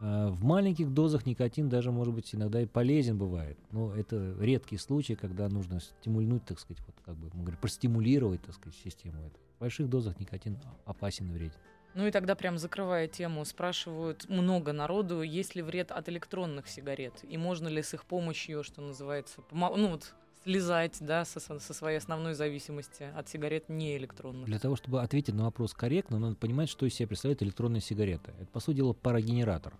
А 0.00 0.30
в 0.30 0.44
маленьких 0.44 0.92
дозах 0.92 1.26
никотин 1.26 1.68
даже, 1.68 1.90
может 1.90 2.14
быть, 2.14 2.34
иногда 2.34 2.60
и 2.60 2.66
полезен 2.66 3.16
бывает. 3.16 3.58
Но 3.70 3.94
это 3.94 4.36
редкий 4.38 4.76
случай, 4.76 5.14
когда 5.14 5.48
нужно 5.48 5.80
стимульнуть, 5.80 6.44
так 6.44 6.60
сказать, 6.60 6.82
вот 6.86 6.96
как 7.04 7.16
бы, 7.16 7.30
мы 7.32 7.42
говорим, 7.42 7.60
простимулировать, 7.60 8.42
так 8.42 8.54
сказать, 8.54 8.78
систему 8.82 9.22
эту. 9.26 9.38
В 9.56 9.60
больших 9.60 9.88
дозах 9.88 10.20
никотин 10.20 10.58
опасен 10.84 11.30
и 11.30 11.32
вреден. 11.32 11.58
Ну 11.94 12.06
и 12.06 12.10
тогда 12.10 12.34
прям 12.34 12.58
закрывая 12.58 13.08
тему, 13.08 13.42
спрашивают 13.46 14.28
много 14.28 14.72
народу, 14.72 15.22
есть 15.22 15.54
ли 15.54 15.62
вред 15.62 15.90
от 15.90 16.10
электронных 16.10 16.68
сигарет 16.68 17.14
и 17.22 17.38
можно 17.38 17.68
ли 17.68 17.82
с 17.82 17.94
их 17.94 18.04
помощью, 18.04 18.62
что 18.64 18.82
называется, 18.82 19.40
ну 19.50 19.88
вот 19.88 20.14
слезать, 20.46 20.96
да, 21.00 21.24
со, 21.24 21.40
со 21.40 21.74
своей 21.74 21.98
основной 21.98 22.34
зависимости 22.34 23.02
от 23.02 23.28
сигарет 23.28 23.68
не 23.68 23.96
электронных. 23.96 24.46
Для 24.46 24.60
того, 24.60 24.76
чтобы 24.76 25.02
ответить 25.02 25.34
на 25.34 25.44
вопрос 25.44 25.74
корректно, 25.74 26.20
надо 26.20 26.36
понимать, 26.36 26.68
что 26.68 26.86
из 26.86 26.94
себя 26.94 27.08
представляет 27.08 27.42
электронная 27.42 27.80
сигарета. 27.80 28.32
Это, 28.40 28.46
по 28.52 28.60
сути 28.60 28.76
дела, 28.76 28.92
парогенератор. 28.92 29.72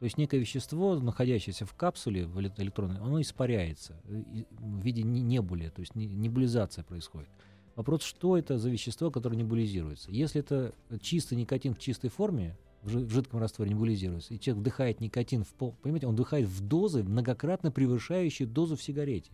То 0.00 0.04
есть 0.04 0.18
некое 0.18 0.38
вещество, 0.38 0.96
находящееся 0.96 1.64
в 1.64 1.74
капсуле 1.74 2.26
в 2.26 2.38
электронной, 2.40 3.00
оно 3.00 3.22
испаряется 3.22 3.96
в 4.04 4.82
виде 4.82 5.02
небули, 5.02 5.68
то 5.68 5.80
есть 5.80 5.94
небулизация 5.94 6.84
происходит. 6.84 7.30
Вопрос, 7.74 8.02
что 8.02 8.36
это 8.36 8.58
за 8.58 8.68
вещество, 8.68 9.10
которое 9.10 9.36
небулизируется. 9.36 10.10
Если 10.10 10.40
это 10.40 10.74
чистый 11.00 11.34
никотин 11.34 11.74
в 11.74 11.78
чистой 11.78 12.10
форме, 12.10 12.58
в 12.82 13.08
жидком 13.08 13.40
растворе 13.40 13.70
небулизируется, 13.70 14.34
и 14.34 14.40
человек 14.40 14.60
вдыхает 14.60 15.00
никотин 15.00 15.44
в 15.44 15.54
пол, 15.54 15.74
понимаете, 15.80 16.08
он 16.08 16.14
вдыхает 16.14 16.48
в 16.48 16.60
дозы, 16.60 17.02
многократно 17.02 17.70
превышающие 17.70 18.46
дозу 18.46 18.76
в 18.76 18.82
сигарете. 18.82 19.30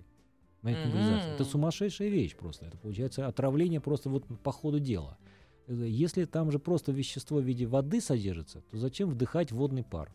Mm-hmm. 0.76 1.34
Это 1.34 1.44
сумасшедшая 1.44 2.08
вещь 2.08 2.36
просто. 2.36 2.66
Это 2.66 2.76
получается 2.76 3.26
отравление 3.26 3.80
просто 3.80 4.08
вот 4.08 4.24
по 4.42 4.52
ходу 4.52 4.80
дела. 4.80 5.18
Э, 5.66 5.72
если 5.86 6.24
там 6.24 6.50
же 6.50 6.58
просто 6.58 6.92
вещество 6.92 7.38
в 7.38 7.44
виде 7.44 7.66
воды 7.66 8.00
содержится, 8.00 8.60
то 8.70 8.76
зачем 8.76 9.10
вдыхать 9.10 9.52
водный 9.52 9.84
пар? 9.84 10.10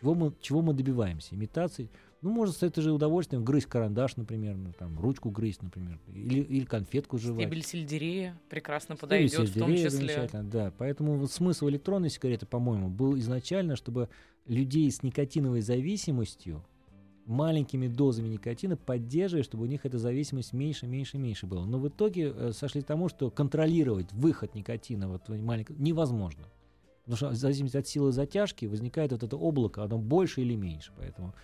Чего 0.00 0.14
мы, 0.14 0.34
чего 0.40 0.60
мы 0.60 0.74
добиваемся? 0.74 1.34
Имитации. 1.34 1.88
Ну, 2.20 2.30
может, 2.30 2.56
с 2.56 2.62
это 2.62 2.80
же 2.80 2.92
удовольствием 2.92 3.44
грызть 3.44 3.66
карандаш, 3.66 4.16
например, 4.16 4.56
ну, 4.56 4.72
там, 4.78 4.98
ручку 4.98 5.30
грызть, 5.30 5.62
например, 5.62 6.00
или, 6.08 6.40
или 6.40 6.64
конфетку 6.64 7.18
жевать. 7.18 7.42
Стебель 7.42 7.62
сельдерея 7.62 8.40
прекрасно 8.48 8.96
подойдет 8.96 9.48
Стебель 9.48 9.50
в 9.50 9.58
том 9.58 9.76
числе. 9.76 10.30
Да, 10.32 10.72
поэтому 10.78 11.16
вот 11.16 11.30
смысл 11.30 11.68
электронной 11.68 12.08
сигареты, 12.08 12.46
по-моему, 12.46 12.88
был 12.88 13.18
изначально, 13.18 13.76
чтобы 13.76 14.08
людей 14.46 14.90
с 14.90 15.02
никотиновой 15.02 15.60
зависимостью 15.60 16.64
маленькими 17.26 17.88
дозами 17.88 18.28
никотина 18.28 18.76
поддерживать, 18.76 19.46
чтобы 19.46 19.64
у 19.64 19.66
них 19.66 19.86
эта 19.86 19.98
зависимость 19.98 20.52
меньше, 20.52 20.86
меньше, 20.86 21.18
меньше 21.18 21.46
была. 21.46 21.64
Но 21.66 21.78
в 21.78 21.88
итоге 21.88 22.32
э, 22.34 22.52
сошли 22.52 22.82
к 22.82 22.86
тому, 22.86 23.08
что 23.08 23.30
контролировать 23.30 24.12
выход 24.12 24.54
никотина 24.54 25.08
вот 25.08 25.28
маленького 25.28 25.76
невозможно. 25.78 26.44
Потому 27.04 27.16
что 27.16 27.28
в 27.28 27.34
зависимости 27.34 27.76
от 27.76 27.86
силы 27.86 28.12
затяжки 28.12 28.66
возникает 28.66 29.12
вот 29.12 29.22
это 29.22 29.36
облако, 29.36 29.82
оно 29.84 29.98
больше 29.98 30.40
или 30.40 30.54
меньше. 30.54 30.92
Поэтому 30.96 31.34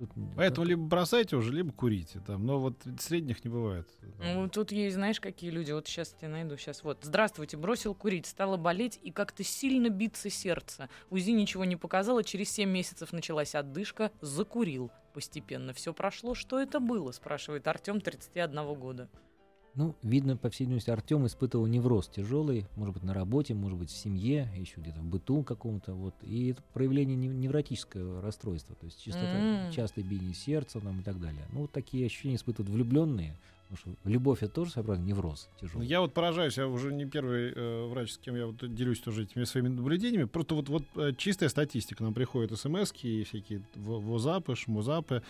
Тут, 0.00 0.12
Поэтому 0.34 0.66
либо 0.66 0.82
бросайте 0.82 1.36
уже, 1.36 1.52
либо 1.52 1.72
курите. 1.72 2.22
Там. 2.26 2.46
Но 2.46 2.58
вот 2.58 2.74
средних 2.98 3.44
не 3.44 3.50
бывает. 3.50 3.86
Ну, 4.18 4.48
тут 4.48 4.72
есть, 4.72 4.94
знаешь, 4.94 5.20
какие 5.20 5.50
люди. 5.50 5.72
Вот 5.72 5.86
сейчас 5.86 6.14
тебе 6.14 6.28
найду. 6.28 6.56
Сейчас 6.56 6.82
вот. 6.84 7.00
Здравствуйте, 7.02 7.58
бросил 7.58 7.94
курить, 7.94 8.24
стало 8.24 8.56
болеть 8.56 8.98
и 9.02 9.10
как-то 9.10 9.44
сильно 9.44 9.90
биться 9.90 10.30
сердце. 10.30 10.88
УЗИ 11.10 11.32
ничего 11.32 11.66
не 11.66 11.76
показало, 11.76 12.24
через 12.24 12.50
7 12.50 12.70
месяцев 12.70 13.12
началась 13.12 13.54
отдышка, 13.54 14.10
закурил. 14.22 14.90
Постепенно 15.12 15.74
все 15.74 15.92
прошло. 15.92 16.34
Что 16.34 16.58
это 16.58 16.80
было? 16.80 17.12
Спрашивает 17.12 17.68
Артем, 17.68 18.00
31 18.00 18.74
года. 18.80 19.10
Ну, 19.74 19.94
видно, 20.02 20.36
по 20.36 20.50
всей 20.50 20.64
видимости, 20.64 20.90
Артем 20.90 21.26
испытывал 21.26 21.66
невроз 21.66 22.08
тяжелый, 22.08 22.66
может 22.76 22.94
быть, 22.94 23.02
на 23.04 23.14
работе, 23.14 23.54
может 23.54 23.78
быть, 23.78 23.90
в 23.90 23.96
семье, 23.96 24.50
еще 24.56 24.80
где-то 24.80 25.00
в 25.00 25.04
быту 25.04 25.42
каком-то, 25.42 25.92
вот. 25.94 26.14
И 26.22 26.48
это 26.48 26.62
проявление 26.72 27.16
невротического 27.16 28.20
расстройства, 28.20 28.74
то 28.74 28.86
есть 28.86 29.00
частота, 29.02 29.38
mm-hmm. 29.38 29.72
частое 29.72 30.04
биение 30.04 30.34
сердца 30.34 30.80
там, 30.80 31.00
и 31.00 31.02
так 31.02 31.20
далее. 31.20 31.46
Ну, 31.52 31.62
вот 31.62 31.72
такие 31.72 32.06
ощущения 32.06 32.34
испытывают 32.34 32.70
влюбленные, 32.74 33.36
потому 33.68 33.94
что 33.94 34.10
любовь 34.10 34.42
это 34.42 34.52
тоже 34.52 34.72
своеобразный 34.72 35.06
невроз 35.06 35.48
тяжелый. 35.60 35.86
Я 35.86 36.00
вот 36.00 36.12
поражаюсь, 36.12 36.56
я 36.56 36.66
уже 36.66 36.92
не 36.92 37.04
первый 37.04 37.52
э, 37.54 37.86
врач, 37.86 38.12
с 38.12 38.18
кем 38.18 38.34
я 38.34 38.46
вот 38.46 38.74
делюсь 38.74 38.98
тоже 38.98 39.22
этими 39.22 39.44
своими 39.44 39.68
наблюдениями. 39.68 40.24
Просто 40.24 40.56
вот, 40.56 40.68
вот 40.68 40.82
э, 40.96 41.12
чистая 41.16 41.48
статистика. 41.48 42.02
Нам 42.02 42.12
приходят 42.12 42.58
смс 42.58 42.92
и 43.02 43.22
всякие 43.22 43.62
возапы, 43.76 44.56
шмузапы. 44.56 45.22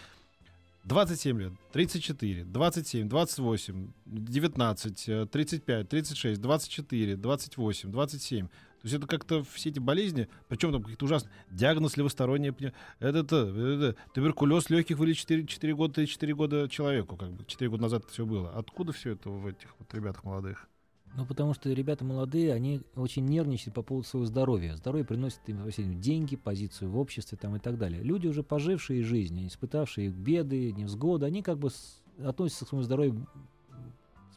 27 0.84 1.40
лет, 1.40 1.52
34, 1.72 2.44
27, 2.44 3.08
28, 3.08 3.92
19, 4.06 5.30
35, 5.30 5.88
36, 5.88 6.40
24, 6.40 7.16
28, 7.16 7.90
27. 7.90 8.46
То 8.80 8.86
есть 8.86 8.96
это 8.96 9.06
как-то 9.06 9.44
все 9.44 9.68
эти 9.68 9.78
болезни, 9.78 10.26
причем 10.48 10.72
там 10.72 10.80
какие-то 10.82 11.04
ужасные, 11.04 11.30
диагноз 11.50 11.98
левосторонний, 11.98 12.48
это, 12.48 12.72
это, 12.98 13.36
это 13.36 13.96
туберкулез 14.14 14.70
легких 14.70 14.96
вылечили 14.96 15.42
4, 15.42 15.46
4 15.46 15.74
года, 15.74 16.06
4 16.06 16.34
года 16.34 16.66
человеку, 16.66 17.18
как 17.18 17.30
бы 17.30 17.44
4 17.44 17.70
года 17.70 17.82
назад 17.82 18.04
все 18.08 18.24
было. 18.24 18.50
Откуда 18.50 18.92
все 18.92 19.12
это 19.12 19.28
в 19.28 19.46
этих 19.46 19.74
вот 19.78 19.92
ребятах 19.92 20.24
молодых? 20.24 20.66
Ну, 21.16 21.26
потому 21.26 21.54
что 21.54 21.70
ребята 21.72 22.04
молодые, 22.04 22.52
они 22.52 22.82
очень 22.94 23.24
нервничают 23.24 23.74
по 23.74 23.82
поводу 23.82 24.06
своего 24.06 24.26
здоровья. 24.26 24.76
Здоровье 24.76 25.04
приносит 25.04 25.40
им 25.48 26.00
деньги, 26.00 26.36
позицию 26.36 26.90
в 26.90 26.98
обществе 26.98 27.36
там, 27.36 27.56
и 27.56 27.58
так 27.58 27.78
далее. 27.78 28.02
Люди, 28.02 28.28
уже 28.28 28.42
пожившие 28.44 29.02
жизнь, 29.02 29.46
испытавшие 29.46 30.10
беды, 30.10 30.72
невзгоды, 30.72 31.26
они 31.26 31.42
как 31.42 31.58
бы 31.58 31.70
относятся 32.22 32.64
к 32.64 32.68
своему 32.68 32.84
здоровью 32.84 33.26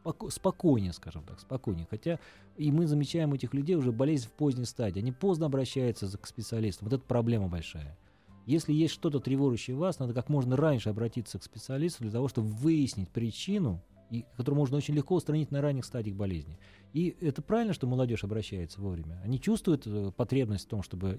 споко- 0.03 0.31
спокойнее, 0.31 0.93
скажем 0.93 1.23
так, 1.23 1.39
спокойнее. 1.39 1.88
Хотя 1.89 2.19
и 2.57 2.71
мы 2.71 2.88
замечаем 2.88 3.31
у 3.31 3.36
этих 3.36 3.53
людей 3.53 3.75
уже 3.75 3.91
болезнь 3.91 4.27
в 4.27 4.31
поздней 4.31 4.65
стадии. 4.65 4.99
Они 4.99 5.12
поздно 5.12 5.45
обращаются 5.45 6.17
к 6.17 6.25
специалистам. 6.25 6.88
Вот 6.88 6.95
это 6.95 7.03
проблема 7.05 7.49
большая. 7.49 7.97
Если 8.45 8.73
есть 8.73 8.93
что-то 8.93 9.19
тревожащее 9.19 9.77
вас, 9.77 9.99
надо 9.99 10.13
как 10.13 10.27
можно 10.27 10.57
раньше 10.57 10.89
обратиться 10.89 11.39
к 11.39 11.43
специалисту 11.43 12.03
для 12.03 12.12
того, 12.12 12.27
чтобы 12.27 12.49
выяснить 12.49 13.09
причину 13.09 13.81
и 14.13 14.26
которую 14.38 14.60
можно 14.60 14.78
очень 14.78 14.93
легко 14.93 15.15
устранить 15.15 15.49
на 15.49 15.60
ранних 15.60 15.86
стадиях 15.86 16.15
болезни. 16.15 16.60
И 16.93 17.15
это 17.19 17.41
правильно, 17.41 17.73
что 17.73 17.88
молодежь 17.88 18.23
обращается 18.23 18.80
вовремя. 18.80 19.19
Они 19.23 19.41
чувствуют 19.41 19.88
э, 19.88 20.12
потребность 20.15 20.67
в 20.67 20.69
том, 20.69 20.84
чтобы 20.84 21.17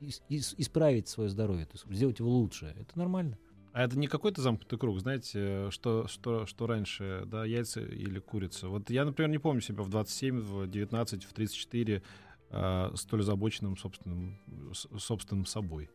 исправить 0.00 1.08
свое 1.08 1.30
здоровье, 1.30 1.66
то 1.66 1.74
есть 1.74 1.86
сделать 1.88 2.18
его 2.18 2.30
лучше. 2.30 2.74
Это 2.76 2.98
нормально. 2.98 3.38
А 3.72 3.84
это 3.84 3.96
не 3.96 4.08
какой-то 4.08 4.42
замкнутый 4.42 4.78
круг, 4.78 4.98
знаете, 4.98 5.70
что, 5.70 6.08
что, 6.08 6.44
что 6.46 6.66
раньше, 6.66 7.22
да, 7.26 7.44
яйца 7.44 7.80
или 7.80 8.18
курица. 8.18 8.68
Вот 8.68 8.90
я, 8.90 9.04
например, 9.04 9.30
не 9.30 9.38
помню 9.38 9.60
себя 9.60 9.84
в 9.84 9.88
27, 9.88 10.40
в 10.40 10.66
19, 10.66 11.24
в 11.24 11.32
34 11.32 12.02
э, 12.50 12.90
столь 12.96 13.20
озабоченным 13.20 13.76
собственным, 13.76 14.40
собственным 14.72 15.46
собой. 15.46 15.88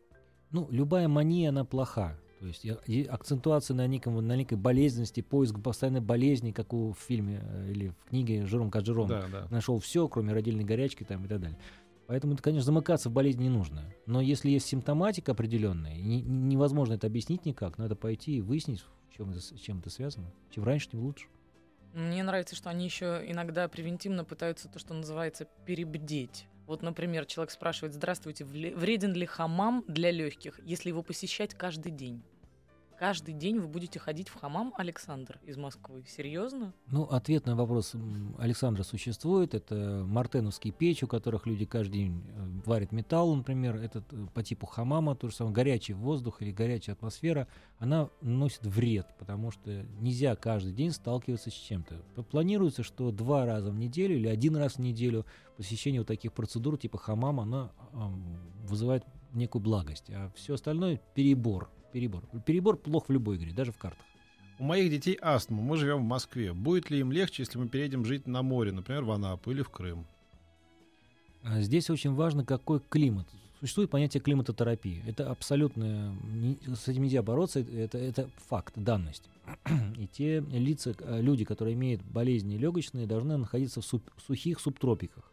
Ну, 0.51 0.69
любая 0.71 1.09
мания, 1.09 1.49
она 1.49 1.65
плоха. 1.65 2.17
То 2.39 2.47
есть 2.47 2.65
и 2.65 3.03
акцентуация 3.03 3.75
на, 3.75 3.85
неком, 3.85 4.25
на 4.25 4.35
некой 4.35 4.57
болезненности, 4.57 5.21
поиск 5.21 5.59
постоянной 5.61 5.99
болезни, 5.99 6.51
как 6.51 6.73
у 6.73 6.93
в 6.93 6.99
фильме 6.99 7.41
э, 7.43 7.71
или 7.71 7.89
в 7.89 8.09
книге 8.09 8.45
Жером 8.45 8.71
Каджером. 8.71 9.07
Да, 9.09 9.27
да. 9.27 9.47
Нашел 9.51 9.77
все, 9.79 10.07
кроме 10.07 10.31
родильной 10.31 10.63
горячки 10.63 11.03
там, 11.03 11.25
и 11.25 11.27
так 11.27 11.41
далее. 11.41 11.57
Поэтому, 12.07 12.37
конечно, 12.37 12.65
замыкаться 12.65 13.09
в 13.09 13.13
болезни 13.13 13.43
не 13.43 13.49
нужно. 13.49 13.83
Но 14.05 14.21
если 14.21 14.49
есть 14.49 14.65
симптоматика 14.67 15.33
определенная, 15.33 15.95
не, 15.97 16.21
невозможно 16.21 16.93
это 16.93 17.07
объяснить 17.07 17.45
никак, 17.45 17.77
надо 17.77 17.95
пойти 17.95 18.37
и 18.37 18.41
выяснить, 18.41 18.83
чем 19.15 19.33
чем 19.61 19.79
это 19.79 19.89
связано. 19.89 20.31
Чем 20.49 20.63
раньше, 20.63 20.89
тем 20.89 21.01
лучше. 21.01 21.27
Мне 21.93 22.23
нравится, 22.23 22.55
что 22.55 22.69
они 22.69 22.85
еще 22.85 23.23
иногда 23.27 23.67
превентивно 23.67 24.23
пытаются 24.23 24.69
то, 24.69 24.79
что 24.79 24.93
называется, 24.93 25.47
перебдеть. 25.65 26.47
Вот, 26.69 26.83
например, 26.83 27.25
человек 27.25 27.49
спрашивает, 27.49 27.95
здравствуйте, 27.95 28.45
вреден 28.45 29.13
ли 29.13 29.25
хамам 29.25 29.83
для 29.87 30.11
легких, 30.11 30.59
если 30.63 30.89
его 30.89 31.01
посещать 31.01 31.55
каждый 31.55 31.91
день? 31.91 32.21
Каждый 32.99 33.33
день 33.33 33.59
вы 33.59 33.69
будете 33.69 33.97
ходить 33.97 34.27
в 34.27 34.35
хамам, 34.35 34.73
Александр, 34.75 35.39
из 35.45 35.55
Москвы. 35.55 36.03
Серьезно? 36.05 36.73
Ну, 36.87 37.03
ответ 37.03 37.45
на 37.45 37.55
вопрос 37.55 37.93
Александра 38.37 38.83
существует. 38.83 39.53
Это 39.53 40.03
мартеновские 40.05 40.73
печи, 40.73 41.05
у 41.05 41.07
которых 41.07 41.45
люди 41.45 41.63
каждый 41.65 41.93
день 41.93 42.21
э, 42.27 42.59
варят 42.65 42.91
металл, 42.91 43.33
например. 43.35 43.77
Это 43.77 44.03
э, 44.11 44.27
по 44.33 44.43
типу 44.43 44.65
хамама, 44.65 45.15
то 45.15 45.29
же 45.29 45.33
самое, 45.33 45.55
горячий 45.55 45.93
воздух 45.93 46.41
или 46.41 46.51
горячая 46.51 46.93
атмосфера. 46.93 47.47
Она 47.77 48.09
носит 48.19 48.65
вред, 48.65 49.07
потому 49.17 49.51
что 49.51 49.85
нельзя 50.01 50.35
каждый 50.35 50.73
день 50.73 50.91
сталкиваться 50.91 51.51
с 51.51 51.53
чем-то. 51.53 52.23
Планируется, 52.23 52.83
что 52.83 53.11
два 53.11 53.45
раза 53.45 53.71
в 53.71 53.77
неделю 53.77 54.17
или 54.17 54.27
один 54.27 54.57
раз 54.57 54.73
в 54.73 54.79
неделю 54.79 55.25
посещение 55.55 56.01
вот 56.01 56.07
таких 56.09 56.33
процедур 56.33 56.77
типа 56.77 56.97
хамама, 56.97 57.43
она 57.43 57.71
вызывает 58.67 59.05
некую 59.31 59.61
благость. 59.61 60.09
А 60.09 60.33
все 60.35 60.55
остальное 60.55 60.99
перебор 61.15 61.69
перебор. 61.91 62.23
Перебор 62.45 62.77
плох 62.77 63.09
в 63.09 63.11
любой 63.11 63.37
игре, 63.37 63.51
даже 63.51 63.71
в 63.71 63.77
картах. 63.77 64.05
У 64.59 64.63
моих 64.63 64.91
детей 64.91 65.17
астма. 65.21 65.61
Мы 65.61 65.77
живем 65.77 65.99
в 65.99 66.07
Москве. 66.07 66.53
Будет 66.53 66.89
ли 66.89 66.99
им 66.99 67.11
легче, 67.11 67.43
если 67.43 67.57
мы 67.57 67.69
переедем 67.69 68.03
жить 68.03 68.27
на 68.27 68.41
море, 68.41 68.71
например, 68.71 69.03
в 69.03 69.11
Анапу 69.11 69.51
или 69.51 69.61
в 69.61 69.69
Крым? 69.69 70.05
А 71.43 71.61
здесь 71.61 71.89
очень 71.89 72.13
важно, 72.13 72.43
какой 72.43 72.81
климат. 72.81 73.27
Существует 73.59 73.89
понятие 73.89 74.21
климатотерапии. 74.21 75.03
Это 75.05 75.29
абсолютно... 75.29 76.15
С 76.75 76.87
этим 76.87 77.03
нельзя 77.03 77.21
бороться, 77.21 77.59
это, 77.59 77.97
это 77.97 78.29
факт, 78.47 78.73
данность. 78.77 79.29
И 79.97 80.07
те 80.07 80.39
лица, 80.39 80.95
э, 80.97 81.21
люди, 81.21 81.43
которые 81.43 81.73
имеют 81.73 82.01
болезни 82.03 82.55
легочные, 82.55 83.07
должны 83.07 83.37
находиться 83.37 83.81
в 83.81 83.85
суп, 83.85 84.03
сухих 84.25 84.59
субтропиках. 84.59 85.29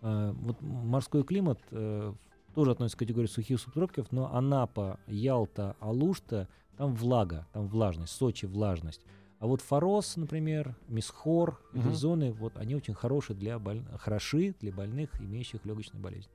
А, 0.00 0.32
вот 0.32 0.60
морской 0.60 1.22
климат 1.22 1.60
э, 1.70 2.12
тоже 2.54 2.72
относится 2.72 2.96
к 2.96 3.00
категории 3.00 3.26
сухих 3.26 3.60
субтропиков, 3.60 4.10
но 4.12 4.34
Анапа, 4.34 4.98
Ялта, 5.06 5.76
Алушта, 5.80 6.48
там 6.76 6.94
влага, 6.94 7.46
там 7.52 7.66
влажность, 7.66 8.12
Сочи 8.12 8.46
влажность. 8.46 9.02
А 9.40 9.46
вот 9.46 9.60
Форос, 9.60 10.16
например, 10.16 10.74
Мисхор, 10.88 11.60
угу. 11.72 11.80
эти 11.80 11.94
зоны, 11.94 12.32
вот 12.32 12.56
они 12.56 12.74
очень 12.74 12.94
хорошие 12.94 13.36
для 13.36 13.58
боль... 13.58 13.84
хороши 13.98 14.54
для 14.60 14.72
больных, 14.72 15.10
имеющих 15.20 15.64
легочную 15.64 16.02
болезнь. 16.02 16.28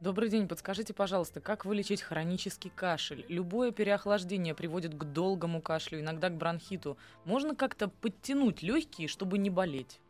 Добрый 0.00 0.28
день, 0.28 0.46
подскажите, 0.46 0.94
пожалуйста, 0.94 1.40
как 1.40 1.64
вылечить 1.64 2.02
хронический 2.02 2.70
кашель? 2.70 3.24
Любое 3.28 3.72
переохлаждение 3.72 4.54
приводит 4.54 4.94
к 4.94 5.04
долгому 5.04 5.60
кашлю, 5.60 6.00
иногда 6.00 6.28
к 6.30 6.36
бронхиту. 6.36 6.96
Можно 7.24 7.56
как-то 7.56 7.88
подтянуть 7.88 8.62
легкие, 8.62 9.08
чтобы 9.08 9.38
не 9.38 9.50
болеть? 9.50 10.00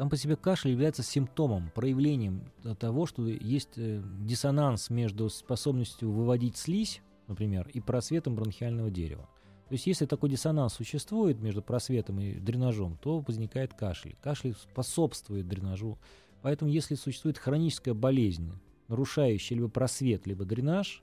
Сам 0.00 0.08
по 0.08 0.16
себе 0.16 0.34
кашель 0.34 0.70
является 0.70 1.02
симптомом, 1.02 1.70
проявлением 1.74 2.50
того, 2.78 3.04
что 3.04 3.26
есть 3.26 3.76
э, 3.76 4.02
диссонанс 4.22 4.88
между 4.88 5.28
способностью 5.28 6.10
выводить 6.10 6.56
слизь, 6.56 7.02
например, 7.26 7.68
и 7.74 7.80
просветом 7.80 8.34
бронхиального 8.34 8.90
дерева. 8.90 9.28
То 9.68 9.74
есть 9.74 9.86
если 9.86 10.06
такой 10.06 10.30
диссонанс 10.30 10.72
существует 10.72 11.42
между 11.42 11.60
просветом 11.60 12.18
и 12.18 12.32
дренажом, 12.32 12.96
то 13.02 13.18
возникает 13.18 13.74
кашель. 13.74 14.16
Кашель 14.22 14.54
способствует 14.54 15.46
дренажу. 15.46 15.98
Поэтому 16.40 16.70
если 16.70 16.94
существует 16.94 17.36
хроническая 17.36 17.92
болезнь, 17.92 18.50
нарушающая 18.88 19.54
либо 19.54 19.68
просвет, 19.68 20.26
либо 20.26 20.46
дренаж, 20.46 21.02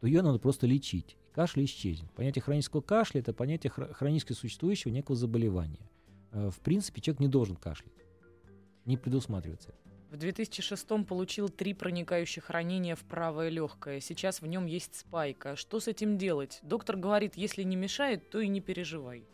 то 0.00 0.06
ее 0.06 0.22
надо 0.22 0.38
просто 0.38 0.66
лечить. 0.66 1.18
Кашель 1.34 1.66
исчезнет. 1.66 2.10
Понятие 2.12 2.40
хронического 2.40 2.80
кашля– 2.80 3.20
это 3.20 3.34
понятие 3.34 3.70
хронически 3.70 4.32
существующего 4.32 4.92
некого 4.92 5.14
заболевания. 5.14 5.90
Э, 6.32 6.48
в 6.50 6.60
принципе, 6.60 7.02
человек 7.02 7.20
не 7.20 7.28
должен 7.28 7.56
кашлять. 7.56 7.99
Не 8.90 8.96
предусматривается. 8.96 9.72
В 10.10 10.16
2006 10.16 11.06
получил 11.06 11.48
три 11.48 11.74
проникающих 11.74 12.50
ранения 12.50 12.96
в 12.96 13.04
правое 13.04 13.48
легкое. 13.48 14.00
Сейчас 14.00 14.42
в 14.42 14.46
нем 14.48 14.66
есть 14.66 14.96
спайка. 14.96 15.54
Что 15.54 15.78
с 15.78 15.86
этим 15.86 16.18
делать? 16.18 16.58
Доктор 16.62 16.96
говорит, 16.96 17.36
если 17.36 17.62
не 17.62 17.76
мешает, 17.76 18.28
то 18.30 18.40
и 18.40 18.48
не 18.48 18.60
переживай. 18.60 19.24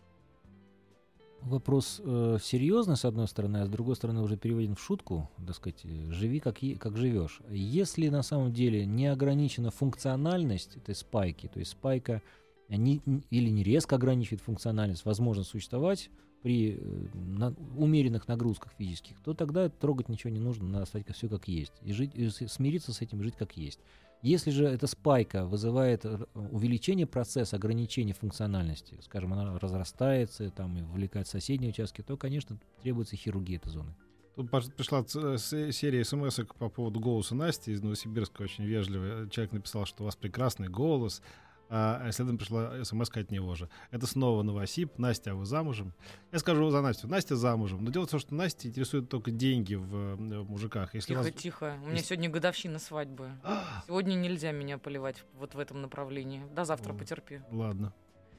Вопрос 1.41 2.03
э, 2.05 2.37
серьезный, 2.43 2.99
с 2.99 3.07
одной 3.07 3.27
стороны, 3.29 3.59
а 3.63 3.65
с 3.65 3.71
другой 3.71 3.97
стороны 3.97 4.21
уже 4.21 4.37
переведен 4.37 4.75
в 4.75 4.81
шутку, 4.83 5.31
так 5.47 5.57
сказать, 5.57 5.83
живи 6.11 6.41
как, 6.41 6.59
как 6.79 6.99
живешь. 6.99 7.41
Если 7.49 8.09
на 8.09 8.23
самом 8.23 8.53
деле 8.53 8.85
не 8.85 9.07
ограничена 9.07 9.71
функциональность 9.71 10.77
этой 10.77 10.95
спайки, 10.95 11.49
то 11.49 11.59
есть 11.59 11.71
спайка 11.71 12.21
не, 12.69 13.01
или 13.31 13.49
не 13.49 13.63
резко 13.63 13.97
ограничивает 13.97 14.43
функциональность, 14.43 15.07
возможно 15.07 15.43
существовать, 15.43 16.11
при 16.47 16.79
э, 16.79 17.09
на, 17.13 17.53
умеренных 17.77 18.29
нагрузках 18.29 18.71
физических, 18.79 19.19
то 19.25 19.35
тогда 19.35 19.69
трогать 19.69 20.09
ничего 20.09 20.33
не 20.33 20.39
нужно, 20.39 20.69
надо 20.69 20.85
оставить 20.85 21.13
все 21.13 21.29
как 21.29 21.49
есть. 21.49 21.73
И, 21.83 21.93
жить, 21.93 22.13
и 22.15 22.29
смириться 22.29 22.93
с 22.93 23.01
этим, 23.03 23.21
жить 23.21 23.35
как 23.37 23.57
есть. 23.57 23.81
Если 24.23 24.53
же 24.53 24.65
эта 24.65 24.87
спайка 24.87 25.45
вызывает 25.45 26.07
увеличение 26.35 27.05
процесса 27.05 27.57
ограничения 27.57 28.13
функциональности, 28.13 28.97
скажем, 29.03 29.33
она 29.33 29.59
разрастается 29.59 30.49
там, 30.53 30.79
и 30.79 30.83
вовлекает 30.83 31.27
соседние 31.27 31.71
участки, 31.71 32.03
то, 32.03 32.17
конечно, 32.17 32.61
требуется 32.81 33.17
хирургия 33.17 33.57
этой 33.57 33.71
зоны. 33.71 33.93
Тут 34.37 34.49
пришла 34.49 35.05
серия 35.09 36.05
смс 36.05 36.39
по 36.61 36.69
поводу 36.69 37.01
голоса 37.01 37.35
Насти 37.35 37.73
из 37.73 37.83
Новосибирска, 37.83 38.43
очень 38.43 38.67
вежливый. 38.67 39.29
Человек 39.31 39.53
написал, 39.53 39.85
что 39.85 40.05
у 40.05 40.07
вас 40.07 40.15
прекрасный 40.15 40.69
голос, 40.69 41.23
а 41.69 42.11
следом 42.13 42.39
пришла 42.39 42.85
смс 42.85 43.11
от 43.11 43.31
него 43.31 43.55
же. 43.55 43.69
Это 43.91 44.07
снова 44.07 44.43
Новосиб. 44.43 44.99
Настя, 44.99 45.33
а 45.33 45.35
вы 45.35 45.47
замужем? 45.47 45.93
Я 46.33 46.39
скажу 46.39 46.71
за 46.71 46.81
Настю. 46.81 47.09
Настя 47.09 47.37
замужем. 47.37 47.85
Но 47.85 47.91
дело 47.91 48.07
в 48.07 48.11
том, 48.11 48.21
что 48.21 48.35
Настя 48.35 48.69
интересует 48.69 49.09
только 49.09 49.31
деньги 49.31 49.75
в, 49.75 49.95
э, 49.95 50.41
в 50.41 50.51
мужиках. 50.51 50.95
Если 50.95 51.09
тихо, 51.09 51.23
вас... 51.23 51.33
тихо. 51.33 51.79
У 51.83 51.87
меня 51.87 51.95
Если... 51.95 52.09
сегодня 52.09 52.31
годовщина 52.31 52.79
свадьбы. 52.79 53.31
сегодня 53.87 54.15
нельзя 54.15 54.53
меня 54.53 54.79
поливать 54.79 55.25
вот 55.35 55.55
в 55.55 55.59
этом 55.59 55.83
направлении. 55.83 56.43
До 56.55 56.65
завтра 56.65 56.93
О, 56.93 56.97
потерпи. 56.97 57.41
Ладно. 57.51 57.93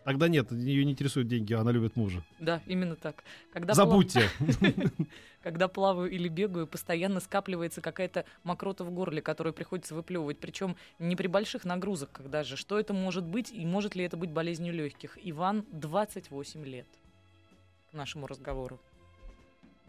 Тогда 0.08 0.30
нет, 0.30 0.50
ее 0.54 0.86
не 0.86 0.94
интересуют 0.94 1.28
деньги, 1.28 1.52
она 1.52 1.70
любит 1.74 1.98
мужа. 1.98 2.24
Да, 2.40 2.62
именно 2.66 2.96
так. 2.96 3.26
Когда 3.52 3.74
Забудьте. 3.74 4.30
Когда 5.44 5.68
плаваю 5.68 6.10
или 6.10 6.30
бегаю, 6.30 6.66
постоянно 6.66 7.20
скапливается 7.20 7.82
какая-то 7.82 8.24
мокрота 8.46 8.86
в 8.86 8.90
горле, 8.90 9.22
которую 9.22 9.54
приходится 9.54 9.96
выплевывать. 9.96 10.38
Причем 10.38 10.78
не 10.98 11.18
при 11.18 11.28
больших 11.28 11.66
нагрузках 11.66 12.30
даже. 12.30 12.56
Что 12.56 12.80
это 12.80 12.94
может 12.94 13.26
быть 13.26 13.52
и 13.52 13.66
может 13.66 13.96
ли 13.96 14.06
это 14.06 14.16
быть 14.16 14.32
болезнью 14.32 14.74
легких? 14.74 15.18
Иван, 15.22 15.66
28 15.74 16.64
лет. 16.64 16.88
К 17.92 17.94
нашему 17.94 18.28
разговору. 18.28 18.80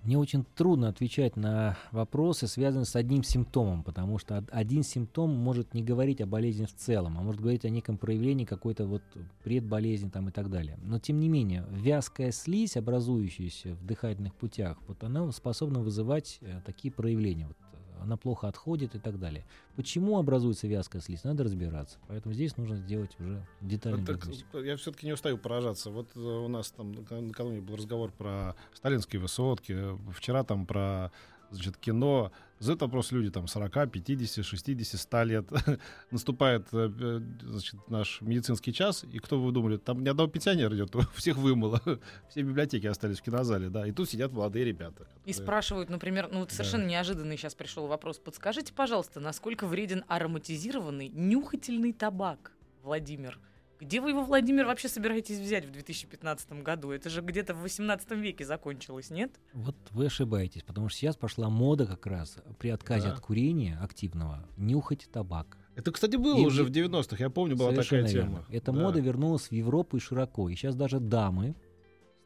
Мне 0.09 0.16
очень 0.16 0.47
трудно 0.55 0.88
отвечать 0.88 1.37
на 1.37 1.77
вопросы, 1.92 2.47
связанные 2.47 2.87
с 2.87 2.97
одним 2.97 3.23
симптомом, 3.23 3.83
потому 3.83 4.16
что 4.16 4.42
один 4.51 4.83
симптом 4.83 5.29
может 5.29 5.75
не 5.75 5.83
говорить 5.83 6.23
о 6.23 6.27
болезни 6.27 6.64
в 6.64 6.75
целом, 6.75 7.18
а 7.18 7.23
может 7.23 7.42
говорить 7.42 7.66
о 7.66 7.68
неком 7.68 7.99
проявлении 7.99 8.47
какой-то 8.47 8.87
вот 8.87 9.03
предболезни 9.44 10.09
там 10.09 10.31
и 10.31 10.33
так 10.33 10.49
далее. 10.49 10.79
Но 10.81 10.99
тем 10.99 11.21
не 11.21 11.29
менее, 11.29 11.66
вязкая 11.71 12.33
слизь, 12.33 12.79
образующаяся 12.79 13.75
в 13.75 13.85
дыхательных 13.85 14.35
путях, 14.35 14.79
вот 14.88 15.05
она 15.05 15.31
способна 15.31 15.81
вызывать 15.81 16.38
э, 16.40 16.62
такие 16.64 16.90
проявления. 16.90 17.49
Вот 17.49 17.57
она 18.02 18.16
плохо 18.16 18.48
отходит 18.48 18.94
и 18.94 18.98
так 18.98 19.18
далее. 19.18 19.44
Почему 19.76 20.18
образуется 20.18 20.66
вязкая 20.66 21.02
слизь, 21.02 21.24
надо 21.24 21.44
разбираться. 21.44 21.98
Поэтому 22.08 22.34
здесь 22.34 22.56
нужно 22.56 22.76
сделать 22.76 23.11
уже 23.18 23.46
детальный 23.61 24.04
так, 24.04 24.26
Я 24.64 24.76
все-таки 24.76 25.06
не 25.06 25.12
устаю 25.12 25.38
поражаться. 25.38 25.90
Вот 25.90 26.08
э, 26.16 26.20
у 26.20 26.48
нас 26.48 26.70
там 26.70 26.92
накануне 26.92 27.61
был 27.61 27.76
разговор 27.76 28.11
про 28.11 28.54
сталинские 28.74 29.20
высотки, 29.20 29.76
вчера 30.12 30.44
там 30.44 30.66
про 30.66 31.12
значит, 31.50 31.76
кино. 31.76 32.32
Задают 32.58 32.82
вопрос 32.82 33.12
люди 33.12 33.30
там 33.30 33.46
40, 33.46 33.90
50, 33.90 34.44
60, 34.44 35.00
100 35.00 35.22
лет. 35.22 35.46
Наступает 36.11 36.66
э, 36.72 36.90
э, 37.00 37.20
значит, 37.42 37.76
наш 37.88 38.20
медицинский 38.20 38.72
час, 38.72 39.04
и 39.04 39.18
кто 39.18 39.40
вы 39.40 39.52
думали, 39.52 39.76
там 39.76 40.02
ни 40.02 40.08
одного 40.08 40.28
пенсионера 40.28 40.74
идет, 40.74 40.94
всех 41.14 41.37
вымыло. 41.37 41.80
Все 42.28 42.42
библиотеки 42.42 42.87
остались 42.87 43.20
в 43.20 43.22
кинозале, 43.22 43.68
да, 43.68 43.87
и 43.87 43.92
тут 43.92 44.11
сидят 44.11 44.32
молодые 44.32 44.64
ребята. 44.64 45.04
Которые... 45.04 45.24
И 45.24 45.32
спрашивают, 45.32 45.88
например, 45.88 46.28
ну 46.32 46.40
вот 46.40 46.50
совершенно 46.50 46.84
да. 46.84 46.90
неожиданный 46.90 47.37
сейчас 47.37 47.54
пришел 47.54 47.87
вопрос. 47.87 48.18
Подскажите, 48.18 48.72
пожалуйста, 48.72 49.20
насколько 49.20 49.66
вреден 49.66 50.04
ароматизированный 50.08 51.08
нюхательный 51.08 51.92
табак, 51.92 52.52
Владимир? 52.82 53.38
Где 53.81 54.01
вы 54.01 54.11
его, 54.11 54.25
Владимир, 54.25 54.67
вообще 54.67 54.88
собираетесь 54.88 55.38
взять 55.38 55.64
в 55.64 55.71
2015 55.71 56.62
году? 56.62 56.91
Это 56.91 57.11
же 57.11 57.21
где-то 57.21 57.55
в 57.55 57.62
18 57.62 58.11
веке 58.12 58.45
закончилось, 58.45 59.11
нет? 59.11 59.31
Вот 59.53 59.77
вы 59.93 60.07
ошибаетесь, 60.07 60.62
потому 60.64 60.88
что 60.88 60.99
сейчас 60.99 61.17
пошла 61.17 61.49
мода 61.49 61.87
как 61.87 62.07
раз 62.07 62.38
при 62.59 62.71
отказе 62.71 63.09
да. 63.09 63.14
от 63.14 63.21
курения 63.21 63.79
активного 63.81 64.45
нюхать 64.57 65.09
табак. 65.12 65.57
Это, 65.77 65.93
кстати, 65.93 66.17
было 66.17 66.41
и 66.41 66.45
уже 66.45 66.64
в 66.64 66.71
90-х, 66.71 67.17
я 67.21 67.31
помню, 67.31 67.57
была 67.57 67.73
такая 67.73 68.03
верно. 68.03 68.09
тема. 68.09 68.45
Эта 68.51 68.73
да. 68.73 68.81
мода 68.81 68.99
вернулась 68.99 69.49
в 69.49 69.53
Европу 69.53 69.97
и 69.97 70.01
широко. 70.01 70.49
И 70.49 70.57
сейчас 70.57 70.75
даже 70.75 70.99
дамы 70.99 71.55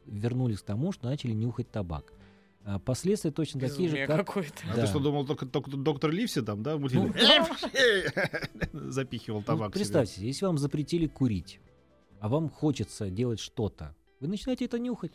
вернулись 0.07 0.61
к 0.61 0.65
тому, 0.65 0.91
что 0.93 1.07
начали 1.07 1.33
нюхать 1.33 1.71
табак. 1.71 2.15
А 2.65 2.79
последствия 2.79 3.33
точно 3.33 3.59
Безумие 3.59 3.91
такие 3.91 4.03
же, 4.03 4.07
как... 4.07 4.27
какое-то. 4.27 4.63
А 4.71 4.77
да. 4.77 4.83
ты 4.83 4.87
что, 4.87 5.01
думал, 5.01 5.27
только, 5.27 5.47
только 5.47 5.71
доктор 5.71 6.11
Ливси 6.11 6.43
там, 6.43 6.63
да, 6.63 6.79
ну, 6.79 6.89
запихивал 8.73 9.41
ну, 9.41 9.45
табак 9.45 9.69
ну, 9.69 9.73
Представьте, 9.73 10.17
себе. 10.17 10.29
если 10.29 10.47
вам 10.47 10.59
запретили 10.59 11.09
курить, 11.09 11.61
а 12.21 12.29
вам 12.29 12.49
хочется 12.49 13.11
делать 13.11 13.41
что-то, 13.41 13.97
вы 14.21 14.29
начинаете 14.29 14.67
это 14.67 14.79
нюхать. 14.79 15.13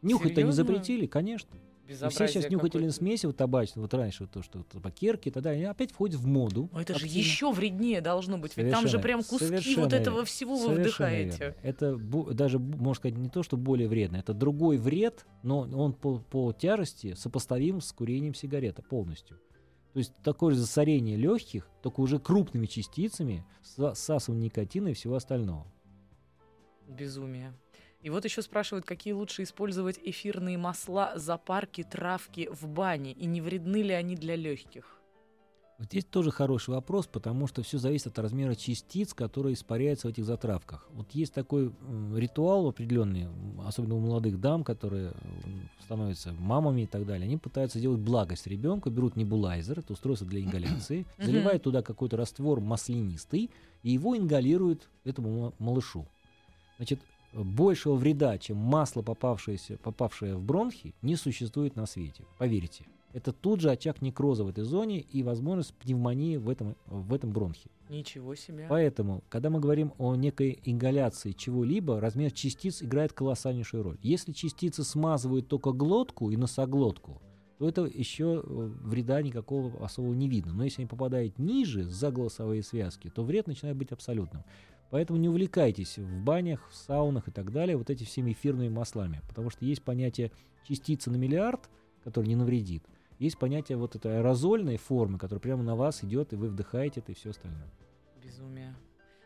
Нюхать-то 0.00 0.42
не 0.42 0.52
запретили, 0.52 1.06
конечно. 1.06 1.50
Безобразие 1.86 2.28
все 2.28 2.40
сейчас 2.40 2.50
нюхательные 2.50 2.92
смеси 2.92 3.26
вот 3.26 3.36
табачные, 3.36 3.82
вот 3.82 3.92
раньше 3.94 4.24
вот 4.24 4.30
то, 4.30 4.42
что 4.42 4.62
табакерки 4.62 5.28
и 5.28 5.32
так 5.32 5.42
далее, 5.42 5.58
они 5.58 5.70
опять 5.70 5.90
входят 5.90 6.16
в 6.16 6.26
моду. 6.26 6.68
Но 6.72 6.80
это 6.80 6.94
активно. 6.94 7.12
же 7.12 7.18
еще 7.18 7.52
вреднее 7.52 8.00
должно 8.00 8.38
быть, 8.38 8.56
ведь 8.56 8.70
там 8.70 8.86
же 8.86 8.98
прям 8.98 9.22
куски 9.24 9.74
вот 9.76 9.92
этого 9.92 10.24
всего 10.24 10.56
вы 10.56 10.74
вдыхаете. 10.74 11.38
Верно. 11.38 11.56
Это 11.62 11.96
даже, 12.34 12.58
можно 12.58 12.94
сказать, 12.94 13.18
не 13.18 13.28
то, 13.28 13.42
что 13.42 13.56
более 13.56 13.88
вредно, 13.88 14.16
это 14.16 14.32
другой 14.32 14.78
вред, 14.78 15.26
но 15.42 15.60
он 15.60 15.92
по, 15.92 16.18
по 16.18 16.52
тяжести 16.52 17.14
сопоставим 17.14 17.80
с 17.80 17.92
курением 17.92 18.34
сигареты 18.34 18.82
полностью. 18.82 19.38
То 19.92 19.98
есть 19.98 20.14
такое 20.22 20.54
же 20.54 20.60
засорение 20.60 21.16
легких, 21.16 21.68
только 21.82 22.00
уже 22.00 22.18
крупными 22.18 22.66
частицами, 22.66 23.44
всасывание 23.62 24.46
никотина 24.46 24.88
и 24.88 24.94
всего 24.94 25.16
остального. 25.16 25.66
Безумие. 26.88 27.52
И 28.02 28.10
вот 28.10 28.24
еще 28.24 28.42
спрашивают, 28.42 28.84
какие 28.84 29.12
лучше 29.12 29.44
использовать 29.44 30.00
эфирные 30.02 30.58
масла, 30.58 31.12
запарки, 31.16 31.84
травки 31.84 32.48
в 32.50 32.66
бане, 32.66 33.12
и 33.12 33.26
не 33.26 33.40
вредны 33.40 33.82
ли 33.82 33.92
они 33.92 34.16
для 34.16 34.34
легких? 34.34 34.98
Вот 35.78 35.86
здесь 35.88 36.04
тоже 36.04 36.30
хороший 36.30 36.70
вопрос, 36.70 37.06
потому 37.06 37.46
что 37.46 37.62
все 37.62 37.78
зависит 37.78 38.08
от 38.08 38.18
размера 38.18 38.54
частиц, 38.54 39.14
которые 39.14 39.54
испаряются 39.54 40.06
в 40.06 40.10
этих 40.10 40.24
затравках. 40.24 40.88
Вот 40.92 41.10
есть 41.12 41.32
такой 41.32 41.72
ритуал 42.14 42.68
определенный, 42.68 43.28
особенно 43.64 43.96
у 43.96 44.00
молодых 44.00 44.38
дам, 44.38 44.62
которые 44.62 45.12
становятся 45.84 46.32
мамами 46.34 46.82
и 46.82 46.86
так 46.86 47.06
далее. 47.06 47.26
Они 47.26 47.36
пытаются 47.36 47.78
сделать 47.78 48.00
благость 48.00 48.46
ребенку, 48.46 48.90
берут 48.90 49.16
небулайзер, 49.16 49.80
это 49.80 49.92
устройство 49.92 50.26
для 50.26 50.40
ингаляции, 50.40 51.06
заливают 51.18 51.64
туда 51.64 51.82
какой-то 51.82 52.16
раствор 52.16 52.60
маслянистый, 52.60 53.50
и 53.82 53.90
его 53.90 54.16
ингалируют 54.16 54.88
этому 55.04 55.54
малышу. 55.58 56.06
Значит, 56.76 57.00
большего 57.32 57.94
вреда, 57.94 58.38
чем 58.38 58.56
масло, 58.56 59.02
попавшееся, 59.02 59.78
попавшее 59.78 60.36
в 60.36 60.42
бронхи, 60.42 60.94
не 61.02 61.16
существует 61.16 61.76
на 61.76 61.86
свете. 61.86 62.24
Поверьте. 62.38 62.86
Это 63.12 63.32
тут 63.32 63.60
же 63.60 63.70
очаг 63.70 64.00
некроза 64.00 64.42
в 64.44 64.48
этой 64.48 64.64
зоне 64.64 65.00
и 65.00 65.22
возможность 65.22 65.74
пневмонии 65.74 66.38
в 66.38 66.48
этом, 66.48 66.76
в 66.86 67.12
этом 67.12 67.32
бронхе. 67.32 67.68
Ничего 67.90 68.34
себе. 68.34 68.66
Поэтому, 68.70 69.22
когда 69.28 69.50
мы 69.50 69.60
говорим 69.60 69.92
о 69.98 70.14
некой 70.14 70.60
ингаляции 70.64 71.32
чего-либо, 71.32 72.00
размер 72.00 72.32
частиц 72.32 72.82
играет 72.82 73.12
колоссальнейшую 73.12 73.82
роль. 73.82 73.98
Если 74.02 74.32
частицы 74.32 74.82
смазывают 74.82 75.48
только 75.48 75.72
глотку 75.72 76.30
и 76.30 76.38
носоглотку, 76.38 77.20
то 77.58 77.68
это 77.68 77.82
еще 77.84 78.42
э, 78.42 78.70
вреда 78.82 79.22
никакого 79.22 79.84
особого 79.84 80.14
не 80.14 80.28
видно. 80.28 80.52
Но 80.52 80.64
если 80.64 80.82
они 80.82 80.88
попадают 80.88 81.38
ниже, 81.38 81.84
за 81.84 82.10
голосовые 82.10 82.62
связки, 82.62 83.08
то 83.08 83.22
вред 83.22 83.46
начинает 83.46 83.76
быть 83.76 83.92
абсолютным. 83.92 84.42
Поэтому 84.92 85.18
не 85.18 85.30
увлекайтесь 85.30 85.96
в 85.96 86.22
банях, 86.22 86.68
в 86.68 86.74
саунах 86.74 87.26
и 87.26 87.30
так 87.30 87.50
далее 87.50 87.78
вот 87.78 87.88
эти 87.88 88.04
всеми 88.04 88.32
эфирными 88.32 88.68
маслами, 88.68 89.22
потому 89.26 89.48
что 89.48 89.64
есть 89.64 89.82
понятие 89.82 90.30
частицы 90.68 91.10
на 91.10 91.16
миллиард, 91.16 91.70
который 92.04 92.26
не 92.26 92.36
навредит. 92.36 92.84
Есть 93.18 93.38
понятие 93.38 93.78
вот 93.78 93.96
этой 93.96 94.18
аэрозольной 94.18 94.76
формы, 94.76 95.18
которая 95.18 95.40
прямо 95.40 95.62
на 95.62 95.76
вас 95.76 96.04
идет, 96.04 96.34
и 96.34 96.36
вы 96.36 96.50
вдыхаете 96.50 97.00
это 97.00 97.12
и 97.12 97.14
все 97.14 97.30
остальное. 97.30 97.72
Безумие. 98.22 98.74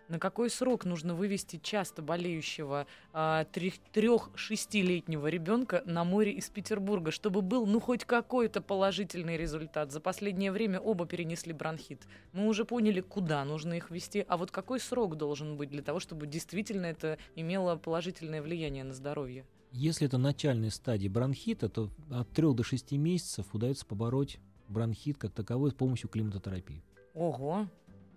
На 0.08 0.20
какой 0.20 0.50
срок 0.50 0.84
нужно 0.84 1.14
вывести 1.14 1.58
часто 1.60 2.00
болеющего 2.00 2.86
а, 3.12 3.44
трех-шестилетнего 3.92 5.26
ребенка 5.26 5.82
на 5.84 6.04
море 6.04 6.32
из 6.32 6.48
Петербурга, 6.48 7.10
чтобы 7.10 7.42
был 7.42 7.66
ну 7.66 7.80
хоть 7.80 8.04
какой-то 8.04 8.60
положительный 8.60 9.36
результат? 9.36 9.90
За 9.90 10.00
последнее 10.00 10.52
время 10.52 10.78
оба 10.78 11.06
перенесли 11.06 11.52
бронхит. 11.52 12.06
Мы 12.32 12.46
уже 12.46 12.64
поняли, 12.64 13.00
куда 13.00 13.44
нужно 13.44 13.74
их 13.74 13.90
вести, 13.90 14.24
а 14.28 14.36
вот 14.36 14.52
какой 14.52 14.78
срок 14.78 15.16
должен 15.16 15.56
быть 15.56 15.70
для 15.70 15.82
того, 15.82 15.98
чтобы 15.98 16.28
действительно 16.28 16.86
это 16.86 17.18
имело 17.34 17.74
положительное 17.74 18.42
влияние 18.42 18.84
на 18.84 18.94
здоровье? 18.94 19.44
Если 19.72 20.06
это 20.06 20.18
начальная 20.18 20.70
стадия 20.70 21.10
бронхита, 21.10 21.68
то 21.68 21.90
от 22.10 22.30
3 22.30 22.54
до 22.54 22.62
6 22.62 22.92
месяцев 22.92 23.46
удается 23.52 23.84
побороть 23.84 24.38
бронхит 24.68 25.18
как 25.18 25.32
таковой 25.32 25.70
с 25.70 25.74
помощью 25.74 26.08
климатотерапии. 26.08 26.82
Ого, 27.14 27.66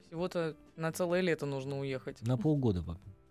всего-то 0.09 0.55
на 0.75 0.91
целое 0.91 1.21
лето 1.21 1.45
нужно 1.45 1.79
уехать. 1.79 2.21
На 2.23 2.35
полгода. 2.37 2.83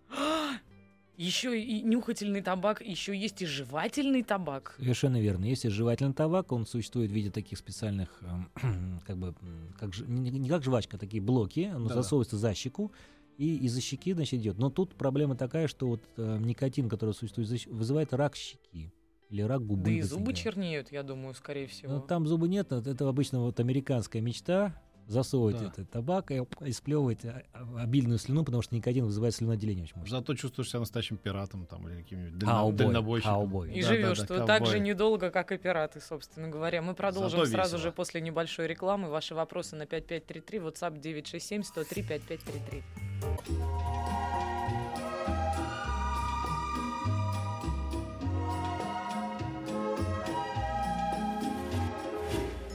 Еще 1.17 1.61
и 1.61 1.81
нюхательный 1.81 2.41
табак, 2.41 2.79
еще 2.79 3.13
есть 3.13 3.41
и 3.41 3.45
жевательный 3.45 4.23
табак. 4.23 4.75
Совершенно 4.77 5.19
верно. 5.19 5.43
Есть 5.43 5.65
и 5.65 5.67
жевательный 5.67 6.13
табак, 6.13 6.53
он 6.53 6.65
существует 6.65 7.11
в 7.11 7.13
виде 7.13 7.29
таких 7.29 7.57
специальных, 7.57 8.21
как 9.05 9.17
бы, 9.17 9.35
как, 9.77 9.97
не 10.07 10.47
как 10.47 10.63
жвачка, 10.63 10.95
а 10.95 10.99
такие 10.99 11.21
блоки, 11.21 11.73
он 11.75 11.87
да. 11.87 11.95
засовывается 11.95 12.37
за 12.37 12.53
щеку, 12.53 12.93
и 13.37 13.57
из-за 13.65 13.81
щеки, 13.81 14.13
значит, 14.13 14.39
идет. 14.39 14.57
Но 14.59 14.69
тут 14.69 14.95
проблема 14.95 15.35
такая, 15.35 15.67
что 15.67 15.89
вот 15.89 16.01
э, 16.15 16.37
никотин, 16.39 16.87
который 16.87 17.13
существует, 17.13 17.65
вызывает 17.67 18.13
рак 18.13 18.37
щеки 18.37 18.89
или 19.29 19.41
рак 19.41 19.65
губы. 19.65 19.83
Да 19.83 19.91
и 19.91 20.01
зубы 20.01 20.33
чернеют, 20.33 20.89
я 20.93 21.03
думаю, 21.03 21.33
скорее 21.33 21.67
всего. 21.67 21.95
Но 21.95 21.99
там 21.99 22.27
зубы 22.27 22.47
нет, 22.47 22.71
это 22.71 23.09
обычно 23.09 23.41
вот 23.41 23.59
американская 23.59 24.21
мечта, 24.21 24.81
засовывать 25.09 25.59
да. 25.59 25.67
этот 25.67 25.89
табак 25.89 26.31
и, 26.31 26.41
и 26.61 26.71
сплевывать 26.71 27.25
а, 27.25 27.43
обильную 27.77 28.19
слюну, 28.19 28.45
потому 28.45 28.61
что 28.61 28.75
никотин 28.75 29.05
вызывает 29.05 29.33
слюноотделение 29.35 29.83
очень 29.83 29.97
мощно. 29.97 30.17
Зато 30.17 30.35
чувствуешь 30.35 30.69
себя 30.69 30.79
настоящим 30.79 31.17
пиратом 31.17 31.65
там 31.65 31.87
или 31.89 32.03
каким-нибудь 32.03 32.37
дально, 32.37 32.71
дальнобойщиком. 32.71 33.33
Хаубой. 33.33 33.73
И 33.73 33.81
да, 33.81 33.87
живешь 33.87 34.19
да, 34.19 34.37
да, 34.37 34.45
так 34.45 34.67
же 34.67 34.79
недолго, 34.79 35.31
как 35.31 35.51
и 35.51 35.57
пираты, 35.57 35.99
собственно 35.99 36.47
говоря. 36.47 36.81
Мы 36.81 36.93
продолжим 36.93 37.39
Зато 37.39 37.51
сразу 37.51 37.77
весело. 37.77 37.89
же 37.89 37.95
после 37.95 38.21
небольшой 38.21 38.67
рекламы. 38.67 39.09
Ваши 39.09 39.33
вопросы 39.33 39.75
на 39.75 39.85
5533, 39.87 40.59
WhatsApp 40.59 40.99
967 40.99 41.63
103 41.63 42.03
5533. 42.03 42.83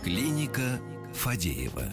Клиника 0.02 0.80
Фадеева. 1.14 1.84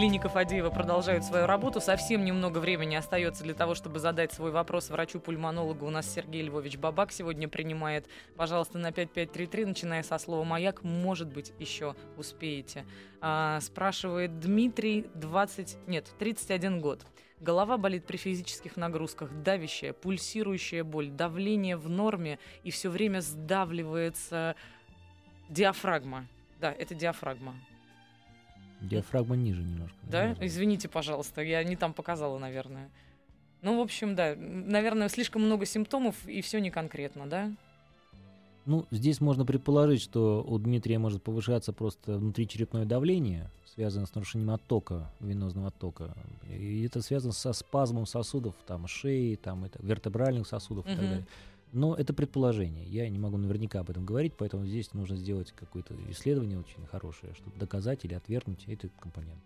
Клиника 0.00 0.30
Фадеева 0.30 0.70
продолжает 0.70 1.24
свою 1.24 1.44
работу. 1.44 1.78
Совсем 1.78 2.24
немного 2.24 2.56
времени 2.56 2.94
остается 2.94 3.44
для 3.44 3.52
того, 3.52 3.74
чтобы 3.74 3.98
задать 3.98 4.32
свой 4.32 4.50
вопрос 4.50 4.88
врачу-пульмонологу. 4.88 5.84
У 5.84 5.90
нас 5.90 6.10
Сергей 6.10 6.40
Львович 6.40 6.78
Бабак 6.78 7.12
сегодня 7.12 7.50
принимает. 7.50 8.08
Пожалуйста, 8.34 8.78
на 8.78 8.92
5533, 8.92 9.66
начиная 9.66 10.02
со 10.02 10.16
слова 10.16 10.42
«Маяк», 10.42 10.82
может 10.84 11.28
быть, 11.28 11.52
еще 11.58 11.94
успеете. 12.16 12.86
А, 13.20 13.60
спрашивает 13.60 14.40
Дмитрий, 14.40 15.04
20... 15.16 15.76
Нет, 15.86 16.06
31 16.18 16.80
год. 16.80 17.04
Голова 17.38 17.76
болит 17.76 18.06
при 18.06 18.16
физических 18.16 18.78
нагрузках, 18.78 19.30
давящая, 19.42 19.92
пульсирующая 19.92 20.82
боль, 20.82 21.10
давление 21.10 21.76
в 21.76 21.90
норме 21.90 22.38
и 22.64 22.70
все 22.70 22.88
время 22.88 23.20
сдавливается 23.20 24.56
диафрагма. 25.50 26.26
Да, 26.58 26.72
это 26.72 26.94
диафрагма. 26.94 27.54
Диафрагма 28.80 29.36
ниже 29.36 29.62
немножко. 29.62 29.96
Да? 30.02 30.22
Немножко. 30.22 30.46
Извините, 30.46 30.88
пожалуйста, 30.88 31.42
я 31.42 31.62
не 31.64 31.76
там 31.76 31.92
показала, 31.92 32.38
наверное. 32.38 32.90
Ну, 33.62 33.78
в 33.78 33.80
общем, 33.80 34.14
да, 34.14 34.34
наверное, 34.36 35.08
слишком 35.08 35.42
много 35.42 35.66
симптомов, 35.66 36.16
и 36.26 36.40
все 36.40 36.60
не 36.60 36.70
конкретно, 36.70 37.28
да? 37.28 37.52
Ну, 38.66 38.86
здесь 38.90 39.20
можно 39.20 39.44
предположить, 39.44 40.02
что 40.02 40.44
у 40.46 40.58
Дмитрия 40.58 40.98
может 40.98 41.22
повышаться 41.22 41.72
просто 41.72 42.18
внутричерепное 42.18 42.84
давление, 42.84 43.50
связанное 43.74 44.06
с 44.06 44.14
нарушением 44.14 44.50
оттока, 44.50 45.10
венозного 45.20 45.68
оттока. 45.68 46.14
И 46.48 46.84
это 46.84 47.02
связано 47.02 47.32
со 47.32 47.52
спазмом 47.52 48.06
сосудов, 48.06 48.54
там, 48.66 48.86
шеи, 48.86 49.34
там, 49.36 49.64
это, 49.64 49.78
вертебральных 49.82 50.46
сосудов 50.46 50.84
угу. 50.84 50.92
и 50.92 50.96
так 50.96 51.04
далее. 51.04 51.26
Но 51.72 51.94
это 51.94 52.12
предположение. 52.12 52.86
Я 52.86 53.08
не 53.08 53.18
могу 53.18 53.36
наверняка 53.36 53.80
об 53.80 53.90
этом 53.90 54.04
говорить, 54.04 54.34
поэтому 54.36 54.66
здесь 54.66 54.92
нужно 54.92 55.16
сделать 55.16 55.52
какое-то 55.52 55.94
исследование 56.08 56.58
очень 56.58 56.84
хорошее, 56.86 57.34
чтобы 57.34 57.56
доказать 57.58 58.04
или 58.04 58.14
отвергнуть 58.14 58.64
этот 58.66 58.92
компонент. 58.98 59.40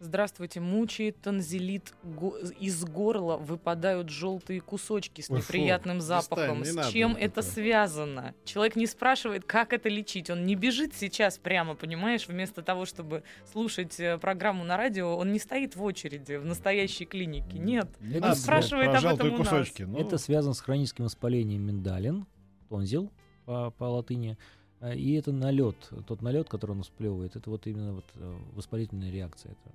Здравствуйте, 0.00 0.60
мучает 0.60 1.20
танзелит 1.20 1.92
го- 2.04 2.36
из 2.60 2.84
горла, 2.84 3.36
выпадают 3.36 4.10
желтые 4.10 4.60
кусочки 4.60 5.22
с 5.22 5.28
неприятным 5.28 5.96
Ой, 5.96 6.00
фу, 6.00 6.06
запахом. 6.06 6.60
Достань, 6.60 6.84
с 6.84 6.92
чем 6.92 7.12
это, 7.12 7.40
это 7.40 7.42
связано? 7.42 8.34
Человек 8.44 8.76
не 8.76 8.86
спрашивает, 8.86 9.44
как 9.44 9.72
это 9.72 9.88
лечить. 9.88 10.30
Он 10.30 10.46
не 10.46 10.54
бежит 10.54 10.94
сейчас 10.94 11.38
прямо, 11.38 11.74
понимаешь, 11.74 12.28
вместо 12.28 12.62
того, 12.62 12.84
чтобы 12.84 13.24
слушать 13.50 13.98
э, 13.98 14.18
программу 14.18 14.62
на 14.62 14.76
радио, 14.76 15.16
он 15.16 15.32
не 15.32 15.40
стоит 15.40 15.74
в 15.74 15.82
очереди 15.82 16.36
в 16.36 16.44
настоящей 16.44 17.04
клинике. 17.04 17.58
Нет, 17.58 17.88
это 18.00 18.28
он 18.28 18.34
спрашивает 18.36 18.94
об 18.94 19.04
этом 19.04 19.34
у 19.34 19.36
кусочки. 19.38 19.82
нас. 19.82 19.90
Ну... 19.90 19.98
Это 19.98 20.18
связано 20.18 20.54
с 20.54 20.60
хроническим 20.60 21.06
воспалением 21.06 21.66
миндалин, 21.66 22.24
тонзил 22.68 23.10
по, 23.46 23.72
по 23.72 23.84
латыни. 23.84 24.38
Э, 24.80 24.94
и 24.94 25.14
это 25.14 25.32
налет, 25.32 25.90
тот 26.06 26.22
налет, 26.22 26.48
который 26.48 26.72
он 26.72 26.84
сплевывает, 26.84 27.34
это 27.34 27.50
вот 27.50 27.66
именно 27.66 27.94
вот 27.94 28.04
э, 28.14 28.38
воспалительная 28.54 29.10
реакция. 29.10 29.52
Это 29.52 29.72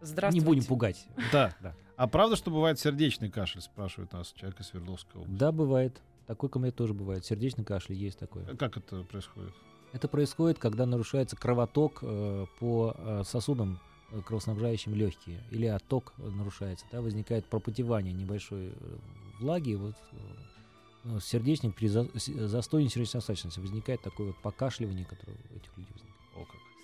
Здравствуйте. 0.00 0.40
Не 0.40 0.44
будем 0.44 0.64
пугать. 0.64 1.06
Да. 1.32 1.54
да. 1.60 1.74
А 1.96 2.06
правда, 2.06 2.36
что 2.36 2.50
бывает 2.50 2.78
сердечный 2.78 3.30
кашель, 3.30 3.62
спрашивает 3.62 4.12
нас 4.12 4.32
человек 4.32 4.60
из 4.60 4.66
Свердловской 4.66 5.22
области? 5.22 5.38
Да, 5.38 5.52
бывает. 5.52 6.00
Такой 6.26 6.48
ко 6.48 6.58
мне 6.58 6.70
тоже 6.70 6.92
бывает. 6.92 7.24
Сердечный 7.24 7.64
кашель 7.64 7.94
есть 7.94 8.18
такой. 8.18 8.44
Как 8.56 8.76
это 8.76 9.02
происходит? 9.04 9.54
Это 9.92 10.08
происходит, 10.08 10.58
когда 10.58 10.84
нарушается 10.84 11.36
кровоток 11.36 12.00
э, 12.02 12.46
по 12.58 12.94
э, 12.98 13.22
сосудам, 13.24 13.80
э, 14.10 14.20
кровоснабжающим 14.20 14.94
легкие, 14.94 15.42
или 15.50 15.66
отток 15.66 16.12
нарушается, 16.18 16.84
да, 16.92 17.00
возникает 17.00 17.46
пропотевание 17.46 18.12
небольшой 18.12 18.72
э, 18.74 18.96
влаги, 19.38 19.74
вот 19.74 19.94
э, 20.12 20.16
ну, 21.04 21.20
сердечник 21.20 21.74
при 21.76 21.86
за, 21.86 22.08
застойной 22.14 22.90
сердечной 22.90 23.20
достаточности 23.20 23.60
возникает 23.60 24.02
такое 24.02 24.28
вот 24.28 24.36
покашливание, 24.42 25.04
которое 25.04 25.32
у 25.32 25.56
этих 25.56 25.76
людей 25.78 25.92
возникает. 25.92 26.15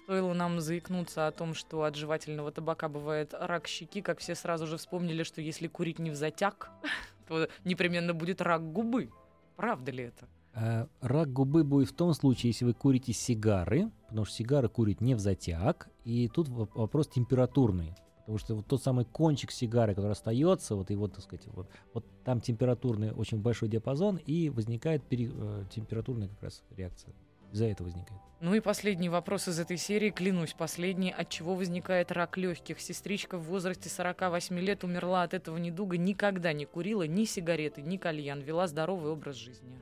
Стоило 0.04 0.34
нам 0.34 0.60
заикнуться 0.60 1.28
о 1.28 1.32
том, 1.32 1.54
что 1.54 1.84
от 1.84 1.94
жевательного 1.94 2.50
табака 2.50 2.88
бывает 2.88 3.34
рак 3.38 3.68
щеки, 3.68 4.02
как 4.02 4.18
все 4.18 4.34
сразу 4.34 4.66
же 4.66 4.76
вспомнили, 4.76 5.22
что 5.22 5.40
если 5.40 5.68
курить 5.68 6.00
не 6.00 6.10
в 6.10 6.16
затяг, 6.16 6.70
то 7.28 7.48
непременно 7.64 8.12
будет 8.12 8.40
рак 8.40 8.72
губы. 8.72 9.10
Правда 9.56 9.92
ли 9.92 10.04
это? 10.04 10.26
А, 10.54 10.88
рак 11.00 11.32
губы 11.32 11.62
будет 11.62 11.88
в 11.90 11.94
том 11.94 12.14
случае, 12.14 12.50
если 12.50 12.64
вы 12.64 12.74
курите 12.74 13.12
сигары, 13.12 13.90
потому 14.08 14.24
что 14.24 14.34
сигары 14.34 14.68
курить 14.68 15.00
не 15.00 15.14
в 15.14 15.20
затяг, 15.20 15.88
и 16.04 16.28
тут 16.28 16.48
вопрос 16.48 17.08
температурный. 17.08 17.94
Потому 18.20 18.38
что 18.38 18.54
вот 18.56 18.66
тот 18.66 18.82
самый 18.82 19.04
кончик 19.04 19.50
сигары, 19.50 19.94
который 19.94 20.12
остается, 20.12 20.74
вот 20.74 20.90
его, 20.90 21.08
так 21.08 21.22
сказать, 21.22 21.46
вот, 21.46 21.68
вот 21.94 22.04
там 22.24 22.40
температурный 22.40 23.12
очень 23.12 23.38
большой 23.38 23.68
диапазон, 23.68 24.16
и 24.16 24.48
возникает 24.48 25.02
пере, 25.04 25.30
э, 25.32 25.64
температурная 25.70 26.28
как 26.28 26.42
раз 26.42 26.62
реакция. 26.76 27.14
Из-за 27.52 27.66
этого 27.66 27.86
возникает. 27.86 28.20
Ну 28.40 28.54
и 28.54 28.60
последний 28.60 29.08
вопрос 29.08 29.46
из 29.46 29.60
этой 29.60 29.76
серии, 29.76 30.10
клянусь, 30.10 30.52
последний. 30.52 31.12
От 31.12 31.28
чего 31.28 31.54
возникает 31.54 32.10
рак 32.10 32.36
легких? 32.36 32.80
Сестричка 32.80 33.38
в 33.38 33.44
возрасте 33.44 33.88
48 33.88 34.58
лет 34.58 34.82
умерла 34.82 35.22
от 35.22 35.32
этого 35.32 35.58
недуга, 35.58 35.96
никогда 35.96 36.52
не 36.52 36.64
курила 36.64 37.04
ни 37.04 37.24
сигареты, 37.24 37.82
ни 37.82 37.98
кальян, 37.98 38.40
вела 38.40 38.66
здоровый 38.66 39.12
образ 39.12 39.36
жизни. 39.36 39.78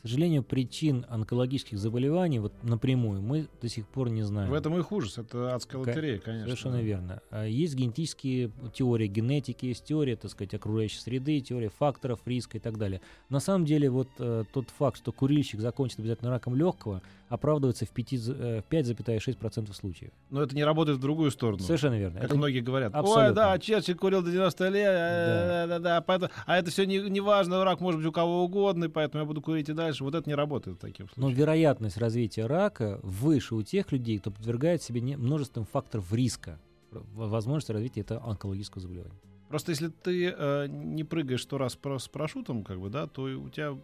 К 0.00 0.08
сожалению, 0.08 0.42
причин 0.42 1.04
онкологических 1.10 1.78
заболеваний 1.78 2.38
вот 2.38 2.54
напрямую 2.62 3.20
мы 3.20 3.48
до 3.60 3.68
сих 3.68 3.86
пор 3.86 4.08
не 4.08 4.22
знаем. 4.22 4.48
В 4.48 4.54
этом 4.54 4.78
их 4.78 4.90
ужас, 4.92 5.18
это 5.18 5.54
адская 5.54 5.78
лотерея, 5.78 6.18
конечно. 6.18 6.46
Совершенно 6.46 6.80
верно. 6.80 7.20
А 7.30 7.44
есть 7.44 7.74
генетические 7.74 8.50
теории 8.72 9.08
генетики, 9.08 9.66
есть 9.66 9.84
теория, 9.84 10.16
так 10.16 10.30
сказать, 10.30 10.54
окружающей 10.54 11.00
среды, 11.00 11.38
теория 11.40 11.68
факторов 11.68 12.20
риска 12.24 12.56
и 12.56 12.60
так 12.60 12.78
далее. 12.78 13.02
На 13.28 13.40
самом 13.40 13.66
деле 13.66 13.90
вот 13.90 14.08
э, 14.18 14.44
тот 14.50 14.70
факт, 14.70 14.96
что 14.96 15.12
курильщик 15.12 15.60
закончит 15.60 15.98
обязательно 15.98 16.30
раком 16.30 16.56
легкого, 16.56 17.02
оправдывается 17.30 17.86
в, 17.86 17.92
5,6% 17.92 19.70
э, 19.70 19.72
случаев. 19.72 20.10
Но 20.30 20.42
это 20.42 20.54
не 20.54 20.64
работает 20.64 20.98
в 20.98 21.00
другую 21.00 21.30
сторону. 21.30 21.62
Совершенно 21.62 21.98
верно. 21.98 22.16
Как 22.16 22.24
это 22.24 22.36
многие 22.36 22.60
говорят. 22.60 22.92
Абсолютно. 22.92 23.28
Ой, 23.28 23.34
да, 23.34 23.58
Черчилль 23.58 23.94
курил 23.94 24.20
до 24.20 24.32
90 24.32 24.68
лет, 24.68 24.84
да, 24.84 25.66
да, 25.68 25.78
да, 25.78 26.00
поэтому, 26.00 26.32
а 26.44 26.58
это 26.58 26.70
все 26.70 26.84
не, 26.84 26.98
не 26.98 27.20
важно, 27.20 27.64
рак 27.64 27.80
может 27.80 28.00
быть 28.00 28.08
у 28.08 28.12
кого 28.12 28.44
угодно, 28.44 28.90
поэтому 28.90 29.22
я 29.22 29.26
буду 29.26 29.40
курить 29.40 29.68
и 29.68 29.72
дальше. 29.72 30.02
Вот 30.02 30.16
это 30.16 30.28
не 30.28 30.34
работает 30.34 30.76
в 30.76 30.80
таких 30.80 31.06
случаях. 31.06 31.16
Но 31.16 31.30
вероятность 31.30 31.96
развития 31.98 32.46
рака 32.46 32.98
выше 33.04 33.54
у 33.54 33.62
тех 33.62 33.92
людей, 33.92 34.18
кто 34.18 34.32
подвергает 34.32 34.82
себе 34.82 35.00
множеством 35.16 35.64
факторов 35.64 36.12
риска 36.12 36.58
возможности 36.90 37.70
развития 37.70 38.00
этого 38.00 38.28
онкологического 38.28 38.82
заболевания. 38.82 39.29
Просто 39.50 39.72
если 39.72 39.88
ты 39.88 40.32
э, 40.32 40.66
не 40.68 41.02
прыгаешь 41.02 41.42
сто 41.42 41.58
раз 41.58 41.72
с 41.74 42.08
парашютом, 42.08 42.62
как 42.62 42.78
бы, 42.80 42.88
да, 42.88 43.08
то 43.08 43.22
у 43.22 43.48
тебя 43.48 43.76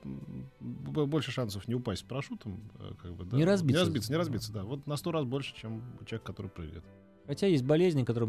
больше 0.61 1.33
шансов 1.33 1.67
не 1.67 1.75
упасть 1.75 2.03
с 2.03 2.05
парашютом, 2.05 2.61
э, 2.79 2.93
как 3.03 3.13
бы, 3.17 3.25
да. 3.25 3.37
Не 3.37 3.45
разбиться. 3.45 3.81
Не 3.81 3.85
разбиться, 3.85 4.13
не 4.13 4.17
разбиться, 4.17 4.53
да. 4.53 4.63
Вот 4.63 4.87
на 4.87 4.97
сто 4.97 5.11
раз 5.11 5.25
больше, 5.25 5.57
чем 5.57 5.83
у 6.01 6.05
человека, 6.05 6.33
который 6.33 6.53
прыгает. 6.53 6.85
Хотя 7.27 7.49
есть 7.49 7.65
болезни, 7.65 8.05
которые 8.05 8.29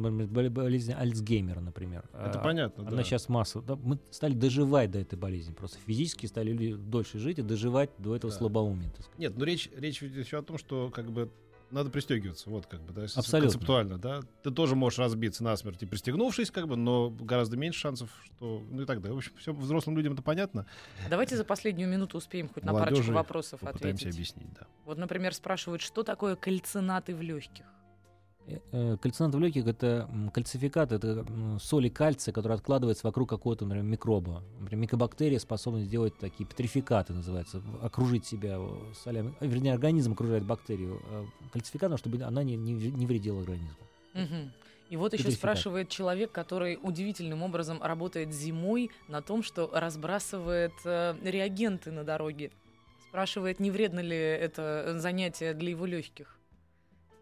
болезнь 0.50 0.94
Альцгеймера, 0.94 1.60
например. 1.60 2.10
Это 2.12 2.40
а, 2.40 2.44
понятно. 2.44 2.88
Она 2.88 2.98
да. 2.98 3.04
сейчас 3.04 3.30
масса. 3.30 3.62
Да, 3.62 3.76
мы 3.76 4.00
стали 4.10 4.34
доживать 4.34 4.90
до 4.90 4.98
этой 4.98 5.20
болезни. 5.20 5.54
Просто 5.54 5.78
физически 5.86 6.26
стали 6.26 6.74
дольше 6.74 7.20
жить 7.20 7.38
и 7.38 7.44
доживать 7.44 7.92
до 8.00 8.16
этого 8.16 8.34
да. 8.34 8.40
слабоумия. 8.40 8.92
Нет, 9.20 9.38
но 9.38 9.46
речь, 9.46 9.70
речь 9.78 10.02
еще 10.02 10.40
о 10.40 10.42
том, 10.42 10.58
что 10.58 10.90
как 10.90 11.12
бы 11.12 11.30
надо 11.72 11.90
пристегиваться, 11.90 12.50
вот 12.50 12.66
как 12.66 12.82
бы, 12.82 12.94
да, 12.94 13.04
Абсолютно. 13.04 13.42
концептуально, 13.42 13.98
да. 13.98 14.22
Ты 14.44 14.52
тоже 14.52 14.76
можешь 14.76 15.00
разбиться 15.00 15.44
насмерть 15.44 15.84
и 15.84 15.86
пристегнувшись, 15.86 16.52
как 16.52 16.68
бы, 16.68 16.76
но 16.76 17.10
гораздо 17.10 17.58
меньше 17.58 17.80
шансов, 17.80 18.10
что, 18.26 18.64
ну 18.70 18.84
и 18.84 18.86
так 18.86 19.02
далее. 19.02 19.16
В 19.16 19.18
общем, 19.18 19.34
все 19.38 19.54
взрослым 19.54 19.98
людям 19.98 20.14
это 20.14 20.22
понятно. 20.22 20.66
Давайте 21.10 21.36
за 21.36 21.44
последнюю 21.44 21.90
минуту 21.90 22.18
успеем 22.18 22.50
хоть 22.50 22.64
на 22.64 22.74
парочку 22.74 23.12
вопросов 23.12 23.64
ответить. 23.64 24.08
объяснить, 24.08 24.54
да. 24.54 24.68
Вот, 24.86 24.98
например, 24.98 25.34
спрашивают, 25.34 25.82
что 25.82 26.04
такое 26.04 26.36
кальцинаты 26.36 27.16
в 27.16 27.22
легких? 27.22 27.66
Э, 28.48 28.60
э, 28.72 28.98
кальцинат 29.02 29.36
в 29.36 29.40
легких— 29.40 29.68
это 29.68 30.10
кальцификат, 30.34 30.92
это 30.92 31.26
соли 31.60 31.90
кальция, 31.90 32.32
которые 32.32 32.56
откладываются 32.56 33.06
вокруг 33.06 33.30
какого-то, 33.30 33.66
например, 33.66 33.86
микроба. 33.86 34.44
Например, 34.60 34.84
микобактерии 34.84 35.38
способны 35.38 35.82
сделать 35.82 36.18
такие 36.18 36.46
петрификаты, 36.46 37.14
называется, 37.14 37.62
окружить 37.82 38.26
себя 38.26 38.60
солями. 39.04 39.34
Э, 39.40 39.48
вернее, 39.48 39.74
организм 39.74 40.14
окружает 40.14 40.44
бактерию 40.46 41.02
кальцификатом, 41.52 41.98
чтобы 41.98 42.22
она 42.24 42.44
не, 42.44 42.56
не, 42.56 42.74
не 42.74 43.06
вредила 43.06 43.42
организму. 43.42 43.76
Угу. 44.14 44.52
И 44.90 44.96
вот 44.96 45.14
еще 45.14 45.32
спрашивает 45.32 45.90
человек, 45.90 46.32
который 46.32 46.80
удивительным 46.82 47.44
образом 47.44 47.82
работает 47.82 48.34
зимой 48.34 48.90
на 49.08 49.22
том, 49.22 49.44
что 49.44 49.70
разбрасывает 49.74 50.74
э, 50.86 51.16
реагенты 51.24 51.92
на 51.92 52.04
дороге. 52.04 52.52
Спрашивает, 53.10 53.60
не 53.60 53.72
вредно 53.72 54.00
ли 54.00 54.16
это 54.16 54.96
занятие 54.98 55.54
для 55.54 55.72
его 55.72 55.86
легких. 55.86 56.37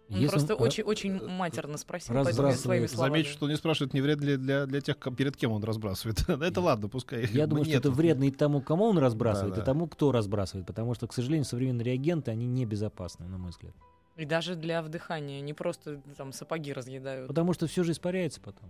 Он 0.09 0.17
Если 0.17 0.27
просто 0.29 0.55
очень, 0.55 0.83
очень 0.83 1.27
матерно 1.27 1.77
спросил, 1.77 2.13
поэтому 2.13 2.51
своими 2.51 2.85
словами. 2.85 3.13
Замечу, 3.13 3.31
что 3.31 3.49
не 3.49 3.55
спрашивает, 3.55 3.93
не 3.93 4.01
вредно 4.01 4.25
ли 4.25 4.37
для, 4.37 4.67
для 4.67 4.81
тех, 4.81 4.97
перед 5.17 5.35
кем 5.35 5.51
он 5.51 5.63
разбрасывает. 5.63 6.29
это 6.29 6.61
ладно, 6.61 6.87
пускай. 6.89 7.25
Я 7.25 7.47
думаю, 7.47 7.65
что 7.65 7.77
это 7.77 7.89
вредно 7.89 8.25
и 8.25 8.31
тому, 8.31 8.61
кому 8.61 8.85
он 8.85 8.99
разбрасывает, 8.99 9.57
и 9.57 9.61
тому, 9.61 9.87
кто 9.87 10.11
разбрасывает. 10.11 10.67
Потому 10.67 10.93
что, 10.93 11.07
к 11.07 11.13
сожалению, 11.13 11.45
современные 11.45 11.85
реагенты, 11.85 12.29
они 12.29 12.45
небезопасны, 12.45 13.27
на 13.27 13.37
мой 13.37 13.49
взгляд. 13.49 13.73
И 14.15 14.25
даже 14.25 14.55
для 14.55 14.81
вдыхания, 14.81 15.41
не 15.41 15.53
просто 15.53 16.01
там 16.15 16.31
сапоги 16.31 16.71
разъедают. 16.71 17.27
Потому 17.27 17.53
что 17.53 17.67
все 17.67 17.83
же 17.83 17.91
испаряется 17.91 18.39
потом. 18.39 18.69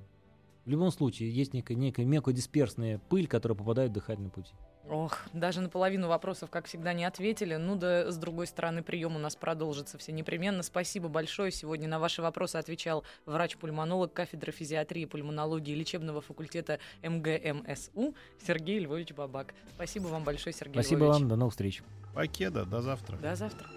В 0.65 0.69
любом 0.69 0.91
случае, 0.91 1.31
есть 1.31 1.53
некая, 1.53 1.75
некая 1.75 2.05
мелкодисперсная 2.05 2.99
пыль, 3.09 3.27
которая 3.27 3.55
попадает 3.55 3.91
в 3.91 3.93
дыхательный 3.93 4.31
путь. 4.31 4.51
Ох, 4.89 5.17
даже 5.33 5.61
на 5.61 5.69
половину 5.69 6.07
вопросов, 6.07 6.51
как 6.51 6.67
всегда, 6.67 6.93
не 6.93 7.05
ответили. 7.05 7.55
Ну 7.55 7.75
да, 7.75 8.11
с 8.11 8.17
другой 8.17 8.45
стороны, 8.45 8.83
прием 8.83 9.15
у 9.15 9.19
нас 9.19 9.35
продолжится 9.35 9.97
все 9.97 10.11
непременно. 10.11 10.61
Спасибо 10.61 11.09
большое. 11.09 11.51
Сегодня 11.51 11.87
на 11.87 11.99
ваши 11.99 12.21
вопросы 12.21 12.57
отвечал 12.57 13.03
врач-пульмонолог 13.25 14.13
кафедры 14.13 14.51
физиатрии 14.51 15.03
и 15.03 15.05
пульмонологии 15.05 15.73
лечебного 15.73 16.21
факультета 16.21 16.79
МГМСУ 17.01 18.13
Сергей 18.45 18.79
Львович 18.79 19.13
Бабак. 19.13 19.55
Спасибо 19.73 20.07
вам 20.07 20.23
большое, 20.23 20.53
Сергей 20.53 20.73
Спасибо 20.75 21.05
Львович. 21.05 21.19
вам, 21.21 21.29
до 21.29 21.35
новых 21.35 21.53
встреч. 21.53 21.81
Покеда, 22.13 22.65
до 22.65 22.81
завтра. 22.81 23.17
До 23.17 23.35
завтра. 23.35 23.67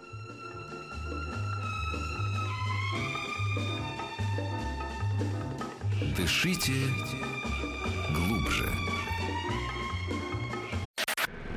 Дышите 6.16 6.72